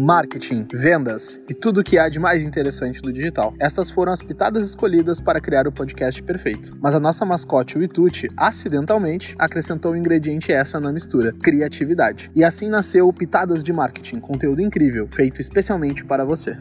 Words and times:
marketing, 0.00 0.66
vendas 0.72 1.38
e 1.48 1.52
tudo 1.52 1.80
o 1.80 1.84
que 1.84 1.98
há 1.98 2.08
de 2.08 2.18
mais 2.18 2.42
interessante 2.42 3.02
do 3.02 3.12
digital. 3.12 3.52
Estas 3.60 3.90
foram 3.90 4.12
as 4.12 4.22
pitadas 4.22 4.66
escolhidas 4.66 5.20
para 5.20 5.40
criar 5.40 5.68
o 5.68 5.72
podcast 5.72 6.22
perfeito. 6.22 6.74
Mas 6.80 6.94
a 6.94 7.00
nossa 7.00 7.26
mascote, 7.26 7.76
o 7.76 7.82
Ituti, 7.82 8.28
acidentalmente 8.34 9.36
acrescentou 9.38 9.92
um 9.92 9.96
ingrediente 9.96 10.50
extra 10.50 10.80
na 10.80 10.90
mistura: 10.90 11.32
criatividade. 11.32 12.30
E 12.34 12.42
assim 12.42 12.70
nasceu 12.70 13.06
o 13.06 13.12
Pitadas 13.12 13.62
de 13.62 13.72
Marketing, 13.72 14.20
conteúdo 14.20 14.62
incrível, 14.62 15.06
feito 15.12 15.40
especialmente 15.40 16.02
para 16.04 16.24
você. 16.24 16.56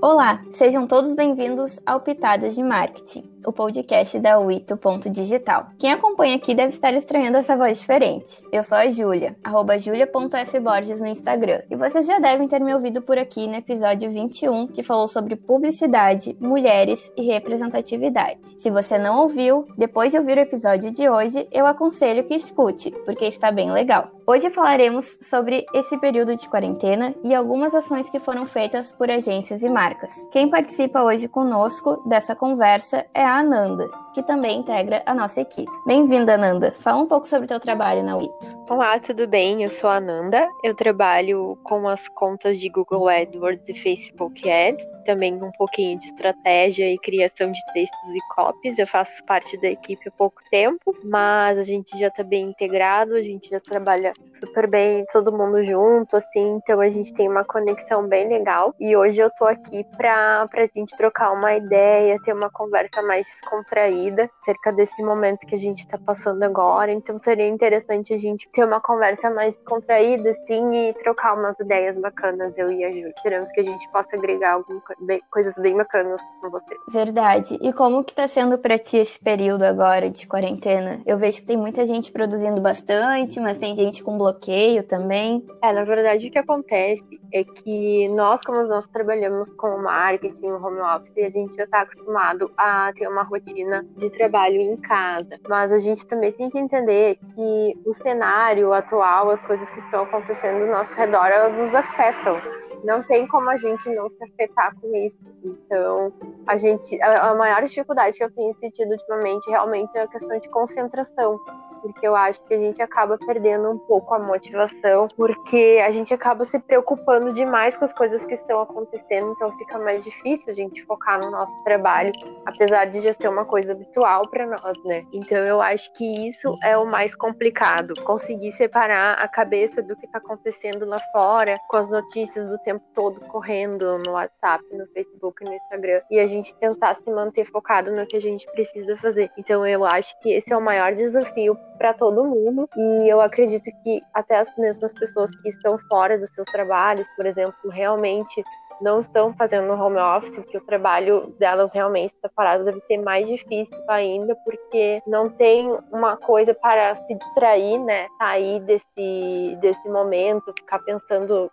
Olá, 0.00 0.42
sejam 0.54 0.86
todos 0.86 1.14
bem-vindos 1.14 1.78
ao 1.84 2.00
Pitadas 2.00 2.54
de 2.54 2.62
Marketing 2.62 3.27
o 3.46 3.52
podcast 3.52 4.18
da 4.18 4.38
Wito.digital. 4.38 5.68
Quem 5.78 5.92
acompanha 5.92 6.36
aqui 6.36 6.54
deve 6.54 6.68
estar 6.68 6.92
estranhando 6.94 7.38
essa 7.38 7.56
voz 7.56 7.78
diferente. 7.78 8.42
Eu 8.52 8.62
sou 8.62 8.76
a 8.76 8.88
Júlia, 8.90 9.36
arroba 9.42 9.78
julia.fborges 9.78 11.00
no 11.00 11.06
Instagram. 11.06 11.62
E 11.70 11.76
vocês 11.76 12.06
já 12.06 12.18
devem 12.18 12.48
ter 12.48 12.60
me 12.60 12.74
ouvido 12.74 13.02
por 13.02 13.18
aqui 13.18 13.46
no 13.46 13.56
episódio 13.56 14.10
21, 14.10 14.68
que 14.68 14.82
falou 14.82 15.08
sobre 15.08 15.36
publicidade, 15.36 16.36
mulheres 16.40 17.12
e 17.16 17.22
representatividade. 17.22 18.40
Se 18.58 18.70
você 18.70 18.98
não 18.98 19.20
ouviu, 19.22 19.66
depois 19.76 20.12
de 20.12 20.18
ouvir 20.18 20.38
o 20.38 20.42
episódio 20.42 20.90
de 20.90 21.08
hoje, 21.08 21.48
eu 21.52 21.66
aconselho 21.66 22.24
que 22.24 22.34
escute, 22.34 22.90
porque 23.04 23.26
está 23.26 23.50
bem 23.50 23.70
legal. 23.70 24.17
Hoje 24.30 24.50
falaremos 24.50 25.16
sobre 25.22 25.64
esse 25.72 25.96
período 25.96 26.36
de 26.36 26.46
quarentena 26.50 27.14
e 27.24 27.34
algumas 27.34 27.74
ações 27.74 28.10
que 28.10 28.20
foram 28.20 28.44
feitas 28.44 28.92
por 28.92 29.10
agências 29.10 29.62
e 29.62 29.70
marcas. 29.70 30.12
Quem 30.30 30.50
participa 30.50 31.02
hoje 31.02 31.26
conosco 31.26 32.06
dessa 32.06 32.36
conversa 32.36 33.06
é 33.14 33.24
a 33.24 33.38
Ananda, 33.38 33.90
que 34.18 34.22
também 34.24 34.58
integra 34.58 35.00
a 35.06 35.14
nossa 35.14 35.40
equipe. 35.40 35.70
Bem-vinda, 35.86 36.34
Ananda. 36.34 36.74
Fala 36.80 37.02
um 37.02 37.06
pouco 37.06 37.28
sobre 37.28 37.44
o 37.44 37.48
teu 37.48 37.60
trabalho 37.60 38.02
na 38.02 38.16
Wito. 38.16 38.58
Olá, 38.68 38.98
tudo 38.98 39.28
bem? 39.28 39.62
Eu 39.62 39.70
sou 39.70 39.88
a 39.88 39.98
Ananda. 39.98 40.48
Eu 40.64 40.74
trabalho 40.74 41.56
com 41.62 41.86
as 41.86 42.08
contas 42.08 42.58
de 42.58 42.68
Google 42.68 43.08
AdWords 43.08 43.68
e 43.68 43.74
Facebook 43.74 44.50
Ads, 44.50 44.84
também 45.04 45.34
um 45.34 45.52
pouquinho 45.52 45.96
de 46.00 46.06
estratégia 46.06 46.92
e 46.92 46.98
criação 46.98 47.52
de 47.52 47.60
textos 47.72 48.10
e 48.10 48.18
copies. 48.34 48.76
Eu 48.76 48.88
faço 48.88 49.24
parte 49.24 49.56
da 49.58 49.68
equipe 49.68 50.08
há 50.08 50.10
pouco 50.10 50.42
tempo, 50.50 50.96
mas 51.04 51.56
a 51.56 51.62
gente 51.62 51.96
já 51.96 52.08
está 52.08 52.24
bem 52.24 52.50
integrado, 52.50 53.14
a 53.14 53.22
gente 53.22 53.48
já 53.48 53.60
trabalha 53.60 54.12
super 54.34 54.66
bem, 54.66 55.04
todo 55.12 55.32
mundo 55.32 55.62
junto, 55.62 56.16
assim, 56.16 56.56
então 56.56 56.80
a 56.80 56.90
gente 56.90 57.14
tem 57.14 57.28
uma 57.28 57.44
conexão 57.44 58.06
bem 58.08 58.28
legal. 58.28 58.74
E 58.80 58.96
hoje 58.96 59.20
eu 59.20 59.30
tô 59.30 59.44
aqui 59.44 59.84
para 59.96 60.48
a 60.52 60.66
gente 60.76 60.96
trocar 60.96 61.32
uma 61.32 61.54
ideia, 61.54 62.18
ter 62.24 62.32
uma 62.32 62.50
conversa 62.50 63.00
mais 63.00 63.24
descontraída 63.26 64.07
saída 64.08 64.30
acerca 64.42 64.72
desse 64.72 65.02
momento 65.02 65.46
que 65.46 65.54
a 65.54 65.58
gente 65.58 65.80
está 65.80 65.98
passando 65.98 66.42
agora. 66.42 66.90
Então 66.92 67.18
seria 67.18 67.46
interessante 67.46 68.12
a 68.14 68.18
gente 68.18 68.48
ter 68.50 68.64
uma 68.64 68.80
conversa 68.80 69.30
mais 69.30 69.58
contraída, 69.58 70.30
assim, 70.30 70.88
e 70.88 70.94
trocar 70.94 71.34
umas 71.34 71.58
ideias 71.60 71.96
bacanas, 71.98 72.56
eu 72.56 72.72
e 72.72 72.84
a 72.84 72.90
Ju. 72.90 73.08
Esperamos 73.08 73.52
que 73.52 73.60
a 73.60 73.64
gente 73.64 73.88
possa 73.90 74.16
agregar 74.16 74.52
algumas 74.54 74.82
coisas 75.30 75.54
bem 75.58 75.76
bacanas 75.76 76.20
com 76.40 76.50
você. 76.50 76.74
Verdade. 76.90 77.58
E 77.60 77.72
como 77.72 78.04
que 78.04 78.14
tá 78.14 78.26
sendo 78.26 78.58
para 78.58 78.78
ti 78.78 78.96
esse 78.96 79.18
período 79.18 79.62
agora 79.64 80.08
de 80.10 80.26
quarentena? 80.26 81.00
Eu 81.06 81.18
vejo 81.18 81.40
que 81.40 81.46
tem 81.46 81.56
muita 81.56 81.86
gente 81.86 82.10
produzindo 82.10 82.60
bastante, 82.60 83.38
mas 83.40 83.58
tem 83.58 83.76
gente 83.76 84.02
com 84.02 84.16
bloqueio 84.16 84.82
também. 84.82 85.42
É, 85.62 85.72
na 85.72 85.84
verdade 85.84 86.28
o 86.28 86.30
que 86.30 86.38
acontece 86.38 87.02
é 87.32 87.44
que 87.44 88.08
nós, 88.08 88.40
como 88.42 88.62
nós 88.64 88.86
trabalhamos 88.86 89.48
com 89.50 89.78
marketing, 89.78 90.46
home 90.46 90.80
office, 90.80 91.12
a 91.18 91.30
gente 91.30 91.54
já 91.54 91.64
está 91.64 91.82
acostumado 91.82 92.50
a 92.56 92.92
ter 92.94 93.08
uma 93.08 93.22
rotina 93.22 93.84
de 93.98 94.08
trabalho 94.10 94.60
em 94.60 94.76
casa. 94.76 95.38
Mas 95.48 95.72
a 95.72 95.78
gente 95.78 96.06
também 96.06 96.32
tem 96.32 96.48
que 96.48 96.58
entender 96.58 97.18
que 97.34 97.78
o 97.84 97.92
cenário 97.92 98.72
atual, 98.72 99.30
as 99.30 99.42
coisas 99.42 99.68
que 99.70 99.78
estão 99.80 100.04
acontecendo 100.04 100.62
ao 100.62 100.68
nosso 100.68 100.94
redor, 100.94 101.26
elas 101.26 101.58
nos 101.58 101.74
afetam. 101.74 102.40
Não 102.84 103.02
tem 103.02 103.26
como 103.26 103.50
a 103.50 103.56
gente 103.56 103.90
não 103.90 104.08
se 104.08 104.22
afetar 104.22 104.74
com 104.80 104.94
isso. 104.94 105.18
Então, 105.44 106.12
a 106.46 106.56
gente, 106.56 107.00
a, 107.02 107.34
maior 107.34 107.62
dificuldade 107.62 108.16
que 108.16 108.24
eu 108.24 108.30
tenho 108.30 108.54
sentido 108.54 108.92
ultimamente 108.92 109.50
realmente 109.50 109.96
é 109.98 110.02
a 110.02 110.08
questão 110.08 110.38
de 110.38 110.48
concentração 110.48 111.40
porque 111.80 112.06
eu 112.06 112.14
acho 112.14 112.42
que 112.44 112.54
a 112.54 112.58
gente 112.58 112.80
acaba 112.82 113.18
perdendo 113.18 113.70
um 113.70 113.78
pouco 113.78 114.14
a 114.14 114.18
motivação, 114.18 115.08
porque 115.16 115.82
a 115.84 115.90
gente 115.90 116.12
acaba 116.12 116.44
se 116.44 116.58
preocupando 116.58 117.32
demais 117.32 117.76
com 117.76 117.84
as 117.84 117.92
coisas 117.92 118.24
que 118.24 118.34
estão 118.34 118.60
acontecendo, 118.60 119.32
então 119.32 119.56
fica 119.58 119.78
mais 119.78 120.04
difícil 120.04 120.50
a 120.50 120.54
gente 120.54 120.84
focar 120.84 121.20
no 121.20 121.30
nosso 121.30 121.56
trabalho, 121.64 122.12
apesar 122.46 122.86
de 122.86 123.00
já 123.00 123.12
ser 123.12 123.28
uma 123.28 123.44
coisa 123.44 123.72
habitual 123.72 124.22
para 124.30 124.46
nós, 124.46 124.84
né? 124.84 125.02
Então 125.12 125.38
eu 125.38 125.60
acho 125.60 125.92
que 125.92 126.28
isso 126.28 126.56
é 126.62 126.76
o 126.76 126.86
mais 126.86 127.14
complicado, 127.14 127.94
conseguir 128.04 128.52
separar 128.52 129.14
a 129.14 129.28
cabeça 129.28 129.82
do 129.82 129.96
que 129.96 130.06
está 130.06 130.18
acontecendo 130.18 130.84
lá 130.86 130.98
fora, 131.12 131.56
com 131.68 131.76
as 131.76 131.90
notícias 131.90 132.52
o 132.52 132.58
tempo 132.62 132.84
todo 132.94 133.20
correndo 133.26 133.98
no 134.06 134.12
WhatsApp, 134.12 134.64
no 134.72 134.86
Facebook, 134.88 135.44
no 135.44 135.52
Instagram, 135.52 136.00
e 136.10 136.18
a 136.18 136.26
gente 136.26 136.54
tentar 136.56 136.94
se 136.94 137.10
manter 137.10 137.44
focado 137.44 137.90
no 137.92 138.06
que 138.06 138.16
a 138.16 138.20
gente 138.20 138.50
precisa 138.52 138.96
fazer. 138.96 139.30
Então 139.36 139.66
eu 139.66 139.84
acho 139.84 140.18
que 140.20 140.32
esse 140.32 140.52
é 140.52 140.56
o 140.56 140.60
maior 140.60 140.94
desafio 140.94 141.56
para 141.78 141.94
todo 141.94 142.24
mundo. 142.24 142.68
E 142.76 143.08
eu 143.08 143.20
acredito 143.20 143.70
que 143.82 144.02
até 144.12 144.36
as 144.36 144.54
mesmas 144.58 144.92
pessoas 144.92 145.30
que 145.36 145.48
estão 145.48 145.78
fora 145.88 146.18
dos 146.18 146.30
seus 146.30 146.46
trabalhos, 146.48 147.08
por 147.16 147.24
exemplo, 147.24 147.70
realmente 147.70 148.44
não 148.80 149.00
estão 149.00 149.34
fazendo 149.34 149.72
home 149.72 149.98
office, 149.98 150.36
porque 150.36 150.56
o 150.56 150.64
trabalho 150.64 151.34
delas 151.38 151.72
realmente 151.72 152.14
está 152.14 152.28
parado, 152.28 152.64
deve 152.64 152.80
ser 152.80 152.98
mais 152.98 153.28
difícil 153.28 153.76
ainda, 153.88 154.36
porque 154.44 155.02
não 155.06 155.28
tem 155.28 155.68
uma 155.92 156.16
coisa 156.16 156.54
para 156.54 156.94
se 156.96 157.14
distrair, 157.14 157.78
né? 157.80 158.06
Sair 158.18 158.60
desse, 158.60 159.58
desse 159.60 159.88
momento, 159.88 160.52
ficar 160.58 160.78
pensando 160.80 161.50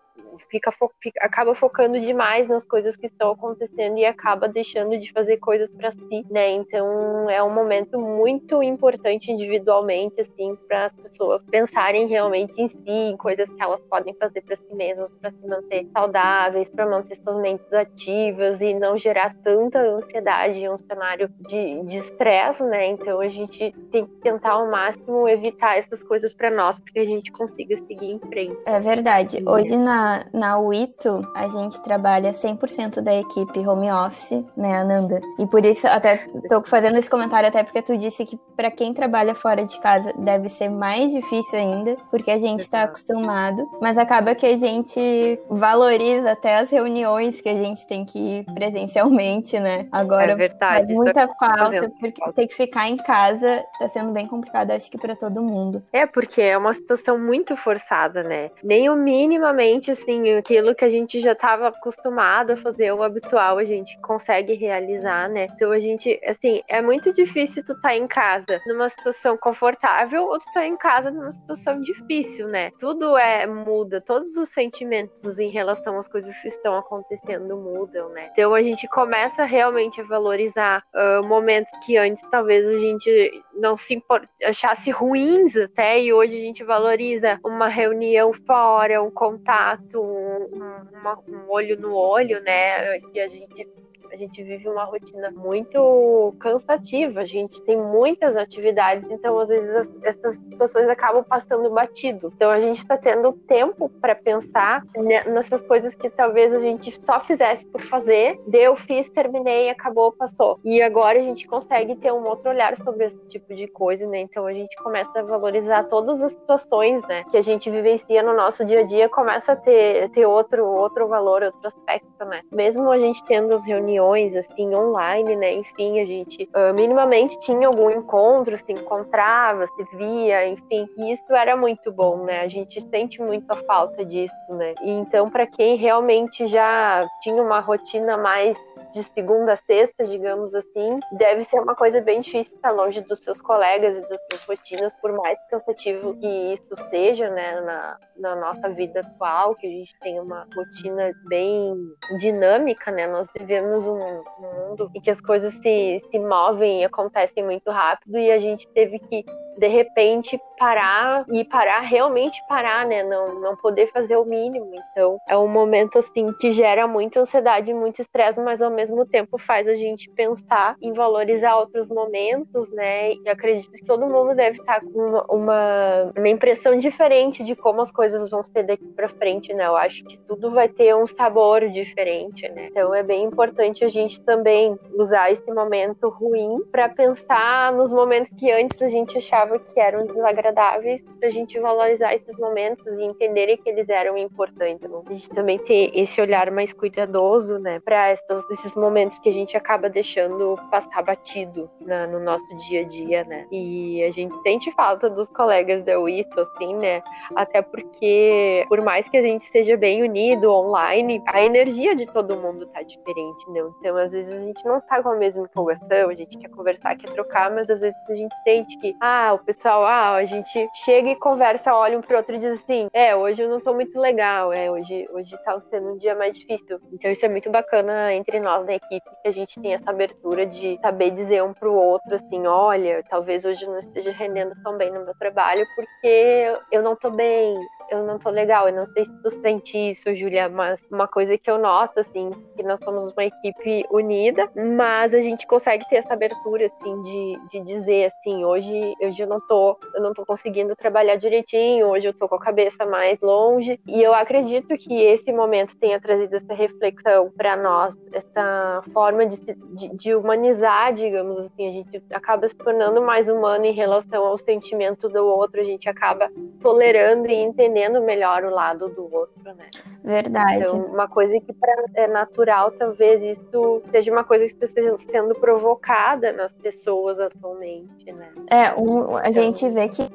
fica, 0.50 0.72
fica, 1.02 1.20
acaba 1.24 1.56
focando 1.56 2.00
demais 2.00 2.48
nas 2.48 2.66
coisas 2.66 2.96
que 2.96 3.06
estão 3.06 3.32
acontecendo 3.32 3.98
e 3.98 4.06
acaba 4.06 4.48
deixando 4.48 4.98
de 4.98 5.12
fazer 5.12 5.38
coisas 5.38 5.72
para 5.72 5.92
si, 5.92 6.26
né? 6.30 6.52
Então 6.52 7.30
é 7.30 7.42
um 7.44 7.54
momento 7.54 8.00
muito 8.00 8.62
importante 8.64 9.32
individualmente, 9.32 10.22
assim, 10.22 10.56
para 10.68 10.86
as 10.86 10.94
pessoas 10.94 11.44
pensarem 11.44 12.08
realmente 12.08 12.62
em 12.62 12.68
si, 12.68 12.84
em 12.86 13.18
coisas 13.18 13.48
que 13.50 13.62
elas 13.62 13.82
podem 13.90 14.14
fazer 14.16 14.42
para 14.42 14.56
si 14.56 14.74
mesmas, 14.74 15.10
para 15.20 15.32
se 15.32 15.48
manter 15.48 15.88
saudáveis, 15.94 16.70
para 16.70 16.86
manter 16.86 17.16
suas 17.18 17.38
mentes 17.38 17.72
ativas 17.74 18.62
e 18.62 18.74
não 18.74 18.98
gerar 18.98 19.36
tanta 19.44 19.80
ansiedade 19.80 20.60
em 20.60 20.70
um 20.70 20.78
cenário 20.78 21.30
de 21.48 21.98
estresse, 21.98 22.64
né? 22.64 22.88
Então 22.88 23.20
a 23.20 23.30
gente 23.30 23.72
tem 23.92 24.06
que 24.06 24.16
tentar 24.22 24.52
ao 24.52 24.70
máximo 24.70 25.28
evitar 25.28 25.78
essas 25.78 26.02
coisas 26.04 26.34
para 26.34 26.50
nós, 26.50 26.80
porque 26.80 27.00
a 27.00 27.06
gente 27.06 27.32
consiga 27.32 27.78
seguir 27.78 28.12
em 28.12 28.20
frente. 28.20 28.58
É 28.66 28.80
verdade. 28.80 29.44
Hoje 29.46 29.76
na, 29.78 30.25
na 30.34 30.60
UITO, 30.60 31.22
a 31.36 31.48
gente 31.48 31.82
trabalha 31.84 32.32
100% 32.32 33.02
da 33.02 33.14
equipe 33.16 33.68
home 33.68 33.92
office, 33.92 34.44
né, 34.56 34.78
Ananda? 34.78 35.20
E 35.40 35.46
por 35.46 35.66
isso, 35.66 35.88
até 35.88 36.28
tô 36.48 36.64
fazendo 36.64 36.98
esse 36.98 37.10
comentário 37.10 37.50
até 37.50 37.64
porque 37.64 37.82
tu 37.82 37.98
disse 37.98 38.26
que 38.26 38.40
para 38.56 38.72
quem 38.72 38.94
trabalha 38.94 39.36
fora 39.36 39.66
de 39.66 39.80
casa 39.80 40.14
deve 40.18 40.50
ser 40.50 40.70
mais 40.70 41.12
difícil 41.12 41.60
ainda, 41.60 41.98
porque 42.10 42.32
a 42.32 42.38
gente 42.38 42.70
tá 42.70 42.84
acostumado, 42.84 43.68
mas 43.82 43.98
acaba 43.98 44.36
que 44.36 44.46
a 44.46 44.58
gente 44.58 45.40
valoriza 45.50 46.32
até 46.32 46.58
as 46.58 46.70
reuniões 46.70 47.42
que 47.42 47.50
a 47.50 47.56
gente 47.56 47.86
tem 47.88 48.06
que 48.06 48.18
ir 48.18 48.46
presencialmente, 48.54 49.60
né? 49.60 49.88
Agora 49.92 50.32
é 50.32 50.36
verdade, 50.36 50.88
faz 50.88 50.98
muita 50.98 51.28
falta, 51.28 51.90
porque 52.00 52.20
falta. 52.20 52.34
ter 52.34 52.48
que 52.48 52.56
ficar 52.56 52.90
em 52.90 52.98
casa 52.98 53.64
tá 53.80 53.90
sendo 53.90 54.12
bem 54.12 54.28
complicado, 54.28 54.72
acho 54.72 54.90
que 54.90 54.98
para 54.98 55.16
todo 55.16 55.42
mundo. 55.42 55.84
É, 55.92 56.06
porque 56.06 56.42
é 56.42 56.58
uma 56.58 56.74
situação 56.74 57.18
muito 57.20 57.56
forçada, 57.56 58.24
né? 58.24 58.52
Nem 58.64 58.90
o 58.90 58.96
minimamente 58.96 59.92
assim 59.92 60.15
assim, 60.16 60.34
aquilo 60.34 60.76
que 60.76 60.86
a 60.86 60.90
gente 60.90 61.20
já 61.20 61.34
estava 61.34 61.68
acostumado 61.68 62.52
a 62.52 62.58
fazer, 62.58 62.92
o 62.92 63.04
habitual, 63.04 63.58
a 63.58 63.66
gente 63.66 64.00
consegue 64.00 64.54
realizar, 64.54 65.30
né? 65.30 65.48
Então 65.56 65.72
a 65.72 65.80
gente, 65.80 66.20
assim, 66.26 66.62
é 66.68 66.82
muito 66.82 67.12
difícil 67.14 67.64
tu 67.66 67.80
tá 67.82 67.96
em 67.96 68.08
casa 68.08 68.62
numa 68.68 68.90
situação 68.90 69.38
confortável 69.38 70.24
ou 70.24 70.40
tu 70.40 70.46
tá 70.54 70.66
em 70.66 70.78
casa 70.78 71.12
numa 71.12 71.32
situação 71.32 71.82
difícil, 71.82 72.48
né? 72.48 72.72
Tudo 72.80 73.18
é 73.18 73.46
muda, 73.46 74.02
todos 74.02 74.36
os 74.38 74.50
sentimentos 74.50 75.40
em 75.40 75.50
relação 75.50 75.98
às 76.00 76.08
coisas 76.08 76.36
que 76.42 76.48
estão 76.48 76.78
acontecendo 76.78 77.58
mudam, 77.58 78.10
né? 78.10 78.30
Então 78.32 78.54
a 78.54 78.62
gente 78.62 78.88
começa 78.88 79.44
realmente 79.44 80.02
a 80.02 80.06
valorizar 80.06 80.84
uh, 80.94 81.24
momentos 81.26 81.72
que 81.86 81.98
antes 81.98 82.24
talvez 82.30 82.66
a 82.68 82.78
gente 82.78 83.44
não 83.56 83.78
se 83.78 84.04
achasse 84.44 84.92
ruins 84.92 85.56
até 85.56 86.02
e 86.02 86.14
hoje 86.14 86.38
a 86.38 86.42
gente 86.42 86.64
valoriza 86.64 87.40
uma 87.44 87.68
reunião 87.68 88.32
fora, 88.46 89.02
um 89.04 89.12
contato, 89.12 90.02
um, 90.02 90.84
um 91.28 91.50
olho 91.50 91.78
no 91.80 91.94
olho, 91.96 92.42
né? 92.44 93.00
Que 93.12 93.20
a 93.20 93.28
gente 93.28 93.68
A 94.12 94.16
gente 94.16 94.44
vive 94.44 94.68
uma 94.70 94.84
rotina 94.84 95.32
muito 95.32 96.36
cansativa, 96.40 97.22
a 97.22 97.26
gente 97.26 97.62
tem 97.64 97.78
muitas 97.78 98.38
atividades, 98.38 99.10
então 99.10 99.38
às 99.40 99.50
vezes 99.50 99.90
essas 100.04 100.36
situações 100.36 100.88
acabam 100.88 101.24
passando 101.24 101.70
batido. 101.70 102.32
Então 102.36 102.50
a 102.50 102.60
gente 102.60 102.78
está 102.78 102.98
tendo 102.98 103.34
tempo 103.34 103.90
para 103.90 104.16
pensar 104.16 104.84
nessas 105.28 105.62
coisas 105.62 105.96
que 105.96 106.10
talvez 106.10 106.54
a 106.54 106.60
gente 106.60 106.98
só 107.04 107.20
fizesse 107.20 107.66
por 107.66 107.82
fazer, 107.82 108.40
deu, 108.48 108.76
fiz, 108.76 109.10
terminei, 109.10 109.70
acabou, 109.70 110.12
passou. 110.12 110.60
E 110.64 110.82
agora 110.82 111.20
a 111.20 111.22
gente 111.22 111.48
consegue 111.48 111.96
ter 111.96 112.12
um 112.12 112.26
outro 112.26 112.50
olhar 112.50 112.78
sobre 112.78 113.06
esse 113.06 113.28
tipo 113.28 113.54
de 113.54 113.68
coisa, 113.68 114.08
né? 114.08 114.20
Então 114.20 114.46
a 114.46 114.54
gente 114.54 114.76
começa 114.78 115.20
a 115.20 115.24
valorizar 115.24 115.84
todas 115.86 116.22
as 116.22 116.32
situações, 116.32 117.06
né, 117.08 117.24
que 117.30 117.38
a 117.38 117.42
gente 117.42 117.70
vivencia 117.70 118.24
no 118.24 118.36
nosso 118.36 118.64
dia 118.66 118.82
a 118.82 118.84
dia, 118.84 119.10
começa 119.10 119.54
a 119.54 119.56
ter, 119.56 120.10
ter 120.12 120.26
outro, 120.26 120.66
outro 120.66 121.08
valor, 121.08 121.44
outro 121.44 121.68
aspecto, 121.68 122.26
né? 122.26 122.42
Mesmo 122.52 122.90
a 122.92 122.98
gente 122.98 123.24
tendo 123.26 123.54
as 123.54 123.66
reuniões, 123.66 123.95
assim, 124.36 124.74
online, 124.76 125.36
né, 125.36 125.54
enfim, 125.54 126.00
a 126.00 126.06
gente 126.06 126.50
uh, 126.56 126.74
minimamente 126.74 127.38
tinha 127.40 127.68
algum 127.68 127.90
encontro, 127.90 128.58
se 128.58 128.72
encontrava, 128.72 129.68
se 129.68 129.84
via, 129.96 130.48
enfim, 130.48 130.88
e 130.98 131.14
isso 131.14 131.34
era 131.34 131.56
muito 131.56 131.92
bom, 131.92 132.24
né? 132.24 132.42
A 132.42 132.48
gente 132.48 132.82
sente 132.82 133.22
muito 133.22 133.50
a 133.52 133.56
falta 133.58 134.04
disso, 134.06 134.36
né? 134.50 134.74
E 134.82 134.90
então, 134.90 135.30
para 135.30 135.46
quem 135.46 135.76
realmente 135.76 136.48
já 136.48 137.08
tinha 137.22 137.42
uma 137.42 137.60
rotina 137.60 138.18
mais 138.18 138.58
de 138.92 139.04
segunda 139.04 139.54
a 139.54 139.58
sexta, 139.58 140.06
digamos 140.06 140.54
assim, 140.54 141.00
deve 141.14 141.44
ser 141.46 141.60
uma 141.60 141.76
coisa 141.76 142.02
bem 142.02 142.20
difícil 142.20 142.56
estar 142.56 142.72
longe 142.72 143.02
dos 143.02 143.20
seus 143.24 143.42
colegas 143.42 143.98
e 143.98 144.10
das 144.10 144.22
suas 144.32 144.46
rotinas, 144.46 144.94
por 145.02 145.12
mais 145.14 145.38
cansativo 145.50 146.16
que 146.16 146.54
isso 146.54 146.76
seja, 146.90 147.30
né, 147.30 147.62
na, 147.62 147.98
na 148.18 148.36
nossa 148.36 148.70
vida 148.70 149.02
atual, 149.02 149.56
que 149.56 149.68
a 149.68 149.70
gente 149.70 149.98
tem 150.00 150.20
uma 150.20 150.48
rotina 150.56 151.12
bem 151.28 151.76
dinâmica, 152.20 152.92
né, 152.92 153.08
nós 153.08 153.28
vivemos 153.38 153.86
um, 153.86 154.00
um 154.00 154.68
mundo 154.68 154.92
em 154.94 155.02
que 155.02 155.10
as 155.10 155.22
coisas 155.22 155.54
se, 155.56 156.02
se 156.10 156.20
movem 156.20 156.82
e 156.82 156.86
acontecem 156.86 157.44
muito 157.44 157.70
rápido 157.70 158.18
e 158.18 158.32
a 158.32 158.40
gente 158.40 158.68
teve 158.70 159.00
que, 159.00 159.26
de 159.60 159.68
repente, 159.68 160.40
parar 160.58 161.26
e 161.32 161.44
parar, 161.44 161.80
realmente 161.82 162.42
parar, 162.48 162.86
né, 162.86 163.04
não, 163.04 163.40
não 163.40 163.56
poder 163.56 163.92
fazer 163.92 164.16
o 164.18 164.26
mínimo. 164.26 164.72
Então, 164.92 165.18
é 165.28 165.38
um 165.38 165.48
momento, 165.48 166.00
assim, 166.00 166.32
que 166.34 166.52
gera 166.52 166.88
muita 166.88 167.20
ansiedade, 167.20 167.74
muito 167.74 168.02
estresse, 168.02 168.40
mas 168.40 168.62
ao 168.62 168.72
mesmo 168.76 169.06
tempo 169.06 169.38
faz 169.38 169.68
a 169.68 169.76
gente 169.76 170.10
pensar 170.10 170.76
em 170.82 170.94
valorizar 170.94 171.58
outros 171.58 171.90
momentos, 171.90 172.70
né? 172.72 173.14
E 173.14 173.30
acredito 173.30 173.72
que 173.72 173.86
todo 173.86 174.08
mundo 174.08 174.36
deve 174.36 174.60
estar 174.60 174.82
com 174.82 175.00
uma, 175.00 175.26
uma, 175.26 176.14
uma 176.18 176.30
impressão 176.30 176.78
diferente 176.78 177.44
de 177.44 177.56
como 177.56 177.82
as 177.82 177.92
coisas 177.92 178.30
vão 178.30 178.44
ser 178.44 178.64
daqui 178.64 178.88
para 178.96 179.10
frente, 179.10 179.54
né? 179.54 179.66
Eu 179.66 179.76
acho 179.76 180.04
que 180.04 180.18
tudo 180.18 180.52
vai 180.52 180.68
ter 180.68 180.96
um 180.96 181.08
sabor 181.08 181.68
diferente, 181.70 182.48
né? 182.50 182.68
Então 182.68 182.94
é 182.94 183.04
bem 183.04 183.24
importante 183.24 183.84
a 183.84 183.90
gente 183.90 184.22
também 184.22 184.78
usar 184.94 185.32
esse 185.32 185.52
momento 185.52 186.10
ruim 186.10 186.62
para 186.72 186.90
pensar 186.90 187.72
nos 187.74 187.92
momentos 187.92 188.32
que 188.38 188.52
antes 188.52 188.82
a 188.82 188.90
gente 188.90 189.18
achava 189.18 189.60
que 189.60 189.80
eram 189.80 190.06
desagradáveis, 190.06 191.04
para 191.20 191.30
a 191.30 191.32
gente 191.32 191.60
valorizar 191.60 192.14
esses 192.14 192.38
momentos 192.38 192.86
e 192.98 193.04
entender 193.04 193.58
que 193.58 193.70
eles 193.70 193.90
eram 193.90 194.18
importantes. 194.18 194.90
Né? 194.90 195.02
A 195.06 195.14
gente 195.14 195.30
também 195.30 195.58
ter 195.60 195.92
esse 195.94 196.20
olhar 196.20 196.50
mais 196.52 196.74
cuidadoso, 196.74 197.58
né, 197.60 197.80
para 197.80 198.14
esses 198.14 198.65
esses 198.66 198.76
momentos 198.76 199.20
que 199.20 199.30
a 199.30 199.32
gente 199.32 199.56
acaba 199.56 199.88
deixando 199.88 200.58
passar 200.72 201.04
batido 201.04 201.70
na, 201.80 202.08
no 202.08 202.20
nosso 202.20 202.48
dia 202.68 202.82
a 202.82 202.84
dia, 202.84 203.24
né? 203.26 203.46
E 203.52 204.04
a 204.04 204.12
gente 204.12 204.36
sente 204.42 204.72
falta 204.72 205.10
dos 205.10 205.30
colegas 205.30 205.84
da 205.84 206.00
UITO, 206.00 206.40
assim, 206.42 206.76
né? 206.76 207.02
Até 207.36 207.62
porque, 207.62 208.66
por 208.68 208.82
mais 208.82 209.08
que 209.08 209.18
a 209.18 209.22
gente 209.22 209.44
seja 209.46 209.78
bem 209.78 210.02
unido 210.02 210.52
online, 210.52 211.22
a 211.28 211.44
energia 211.44 211.96
de 211.96 212.08
todo 212.08 212.36
mundo 212.36 212.66
tá 212.68 212.82
diferente, 212.82 213.52
né? 213.52 213.62
Então, 213.80 213.96
às 213.98 214.12
vezes 214.12 214.34
a 214.34 214.40
gente 214.40 214.66
não 214.66 214.82
tá 214.82 215.02
com 215.02 215.10
a 215.10 215.16
mesma 215.16 215.44
empolgação, 215.44 216.10
a 216.10 216.16
gente 216.16 216.38
quer 216.38 216.50
conversar, 216.50 216.98
quer 216.98 217.12
trocar, 217.12 217.52
mas 217.52 217.70
às 217.70 217.82
vezes 217.82 217.98
a 218.10 218.16
gente 218.16 218.36
sente 218.44 218.78
que, 218.80 218.96
ah, 219.00 219.34
o 219.34 219.40
pessoal, 219.40 219.86
ah, 219.86 220.14
a 220.16 220.26
gente 220.26 220.68
chega 220.74 221.10
e 221.10 221.16
conversa, 221.16 221.74
olha 221.74 221.98
um 221.98 222.02
pro 222.02 222.18
outro 222.18 222.36
e 222.36 222.40
diz 222.40 222.62
assim, 222.62 222.88
é, 222.94 223.16
hoje 223.16 223.44
eu 223.44 223.50
não 223.50 223.60
tô 223.60 223.74
muito 223.74 224.00
legal, 224.00 224.52
é, 224.52 224.72
hoje, 224.72 225.08
hoje 225.12 225.38
tá 225.44 225.60
sendo 225.70 225.94
um 225.94 225.98
dia 225.98 226.16
mais 226.16 226.38
difícil. 226.38 226.80
Então, 226.92 227.12
isso 227.12 227.26
é 227.26 227.30
muito 227.30 227.50
bacana 227.52 228.14
entre 228.14 228.40
nós 228.40 228.55
nós 228.56 228.66
da 228.66 228.74
equipe 228.74 229.10
que 229.22 229.28
a 229.28 229.32
gente 229.32 229.60
tem 229.60 229.74
essa 229.74 229.90
abertura 229.90 230.46
de 230.46 230.80
saber 230.82 231.12
dizer 231.12 231.44
um 231.44 231.54
pro 231.54 231.74
outro 231.74 232.16
assim, 232.16 232.48
olha, 232.48 233.04
talvez 233.10 233.44
hoje 233.44 233.66
não 233.66 233.78
esteja 233.78 234.12
rendendo 234.12 234.56
tão 234.64 234.78
bem 234.78 234.92
no 234.92 235.04
meu 235.04 235.14
trabalho 235.16 235.66
porque 235.76 236.58
eu 236.72 236.82
não 236.82 236.96
tô 236.96 237.10
bem, 237.10 237.56
eu 237.90 238.04
não 238.04 238.18
tô 238.18 238.30
legal. 238.30 238.68
Eu 238.68 238.76
não 238.76 238.88
sei 238.88 239.06
se 239.06 239.22
tu 239.22 239.30
sente 239.30 239.78
isso, 239.78 240.14
Julia, 240.16 240.50
mas 240.50 240.82
uma 240.92 241.08
coisa 241.08 241.38
que 241.38 241.50
eu 241.50 241.58
noto, 241.58 242.00
assim, 242.00 242.32
que 242.56 242.64
nós 242.64 242.80
somos 242.84 243.12
uma 243.12 243.26
equipe 243.26 243.86
unida, 243.92 244.50
mas 244.76 245.14
a 245.14 245.22
gente 245.22 245.46
consegue 245.46 245.88
ter 245.90 245.98
essa 245.98 246.14
abertura, 246.14 246.66
assim, 246.66 247.02
de, 247.04 247.40
de 247.50 247.60
dizer, 247.62 248.06
assim, 248.06 248.44
hoje, 248.44 248.94
hoje 249.02 249.22
eu 249.22 249.28
não 249.28 249.40
tô, 249.40 249.78
eu 249.94 250.02
não 250.02 250.14
tô 250.14 250.26
conseguindo 250.26 250.76
trabalhar 250.76 251.16
direitinho, 251.16 251.88
hoje 251.88 252.08
eu 252.08 252.14
tô 252.14 252.28
com 252.28 252.36
a 252.36 252.40
cabeça 252.40 252.86
mais 252.86 253.20
longe. 253.22 253.80
E 253.88 254.02
eu 254.02 254.14
acredito 254.14 254.76
que 254.78 255.02
esse 255.02 255.32
momento 255.32 255.76
tenha 255.78 256.00
trazido 256.00 256.36
essa 256.36 256.54
reflexão 256.54 257.32
para 257.36 257.56
nós, 257.56 257.96
essa 258.12 258.82
forma 258.94 259.26
de, 259.26 259.38
de, 259.74 259.96
de 259.96 260.16
humanizar, 260.16 260.94
digamos 260.94 261.38
assim, 261.38 261.70
a 261.70 261.72
gente 261.72 262.04
acaba 262.12 262.48
se 262.48 262.56
tornando 262.56 263.02
mais 263.02 263.30
humano 263.30 263.66
em 263.66 263.74
relação 263.74 264.26
ao 264.26 264.38
sentimento 264.38 265.08
do 265.10 265.26
outro, 265.26 265.62
a 265.62 265.64
gente 265.64 265.88
acaba 265.88 266.28
tolerando 266.62 267.28
e 267.28 267.36
entendendo 267.36 267.75
entendendo 267.76 268.02
melhor 268.02 268.46
o 268.46 268.50
lado 268.50 268.88
do 268.88 269.14
outro, 269.14 269.44
né? 269.44 269.70
Verdade. 270.04 270.64
Então, 270.64 270.86
uma 270.86 271.08
coisa 271.08 271.40
que 271.42 271.52
para 271.52 271.86
é 271.94 272.08
natural, 272.08 272.72
talvez 272.72 273.38
isso 273.38 273.82
seja 273.92 274.12
uma 274.12 274.24
coisa 274.24 274.46
que 274.48 274.64
esteja 274.64 274.98
sendo 274.98 275.36
provocada 275.36 276.32
nas 276.32 276.54
pessoas 276.54 277.20
atualmente, 277.20 278.12
né? 278.14 278.30
É, 278.50 278.74
um, 278.76 279.18
a 279.18 279.30
então... 279.30 279.44
gente 279.44 279.70
vê 279.70 279.90
que 279.90 280.08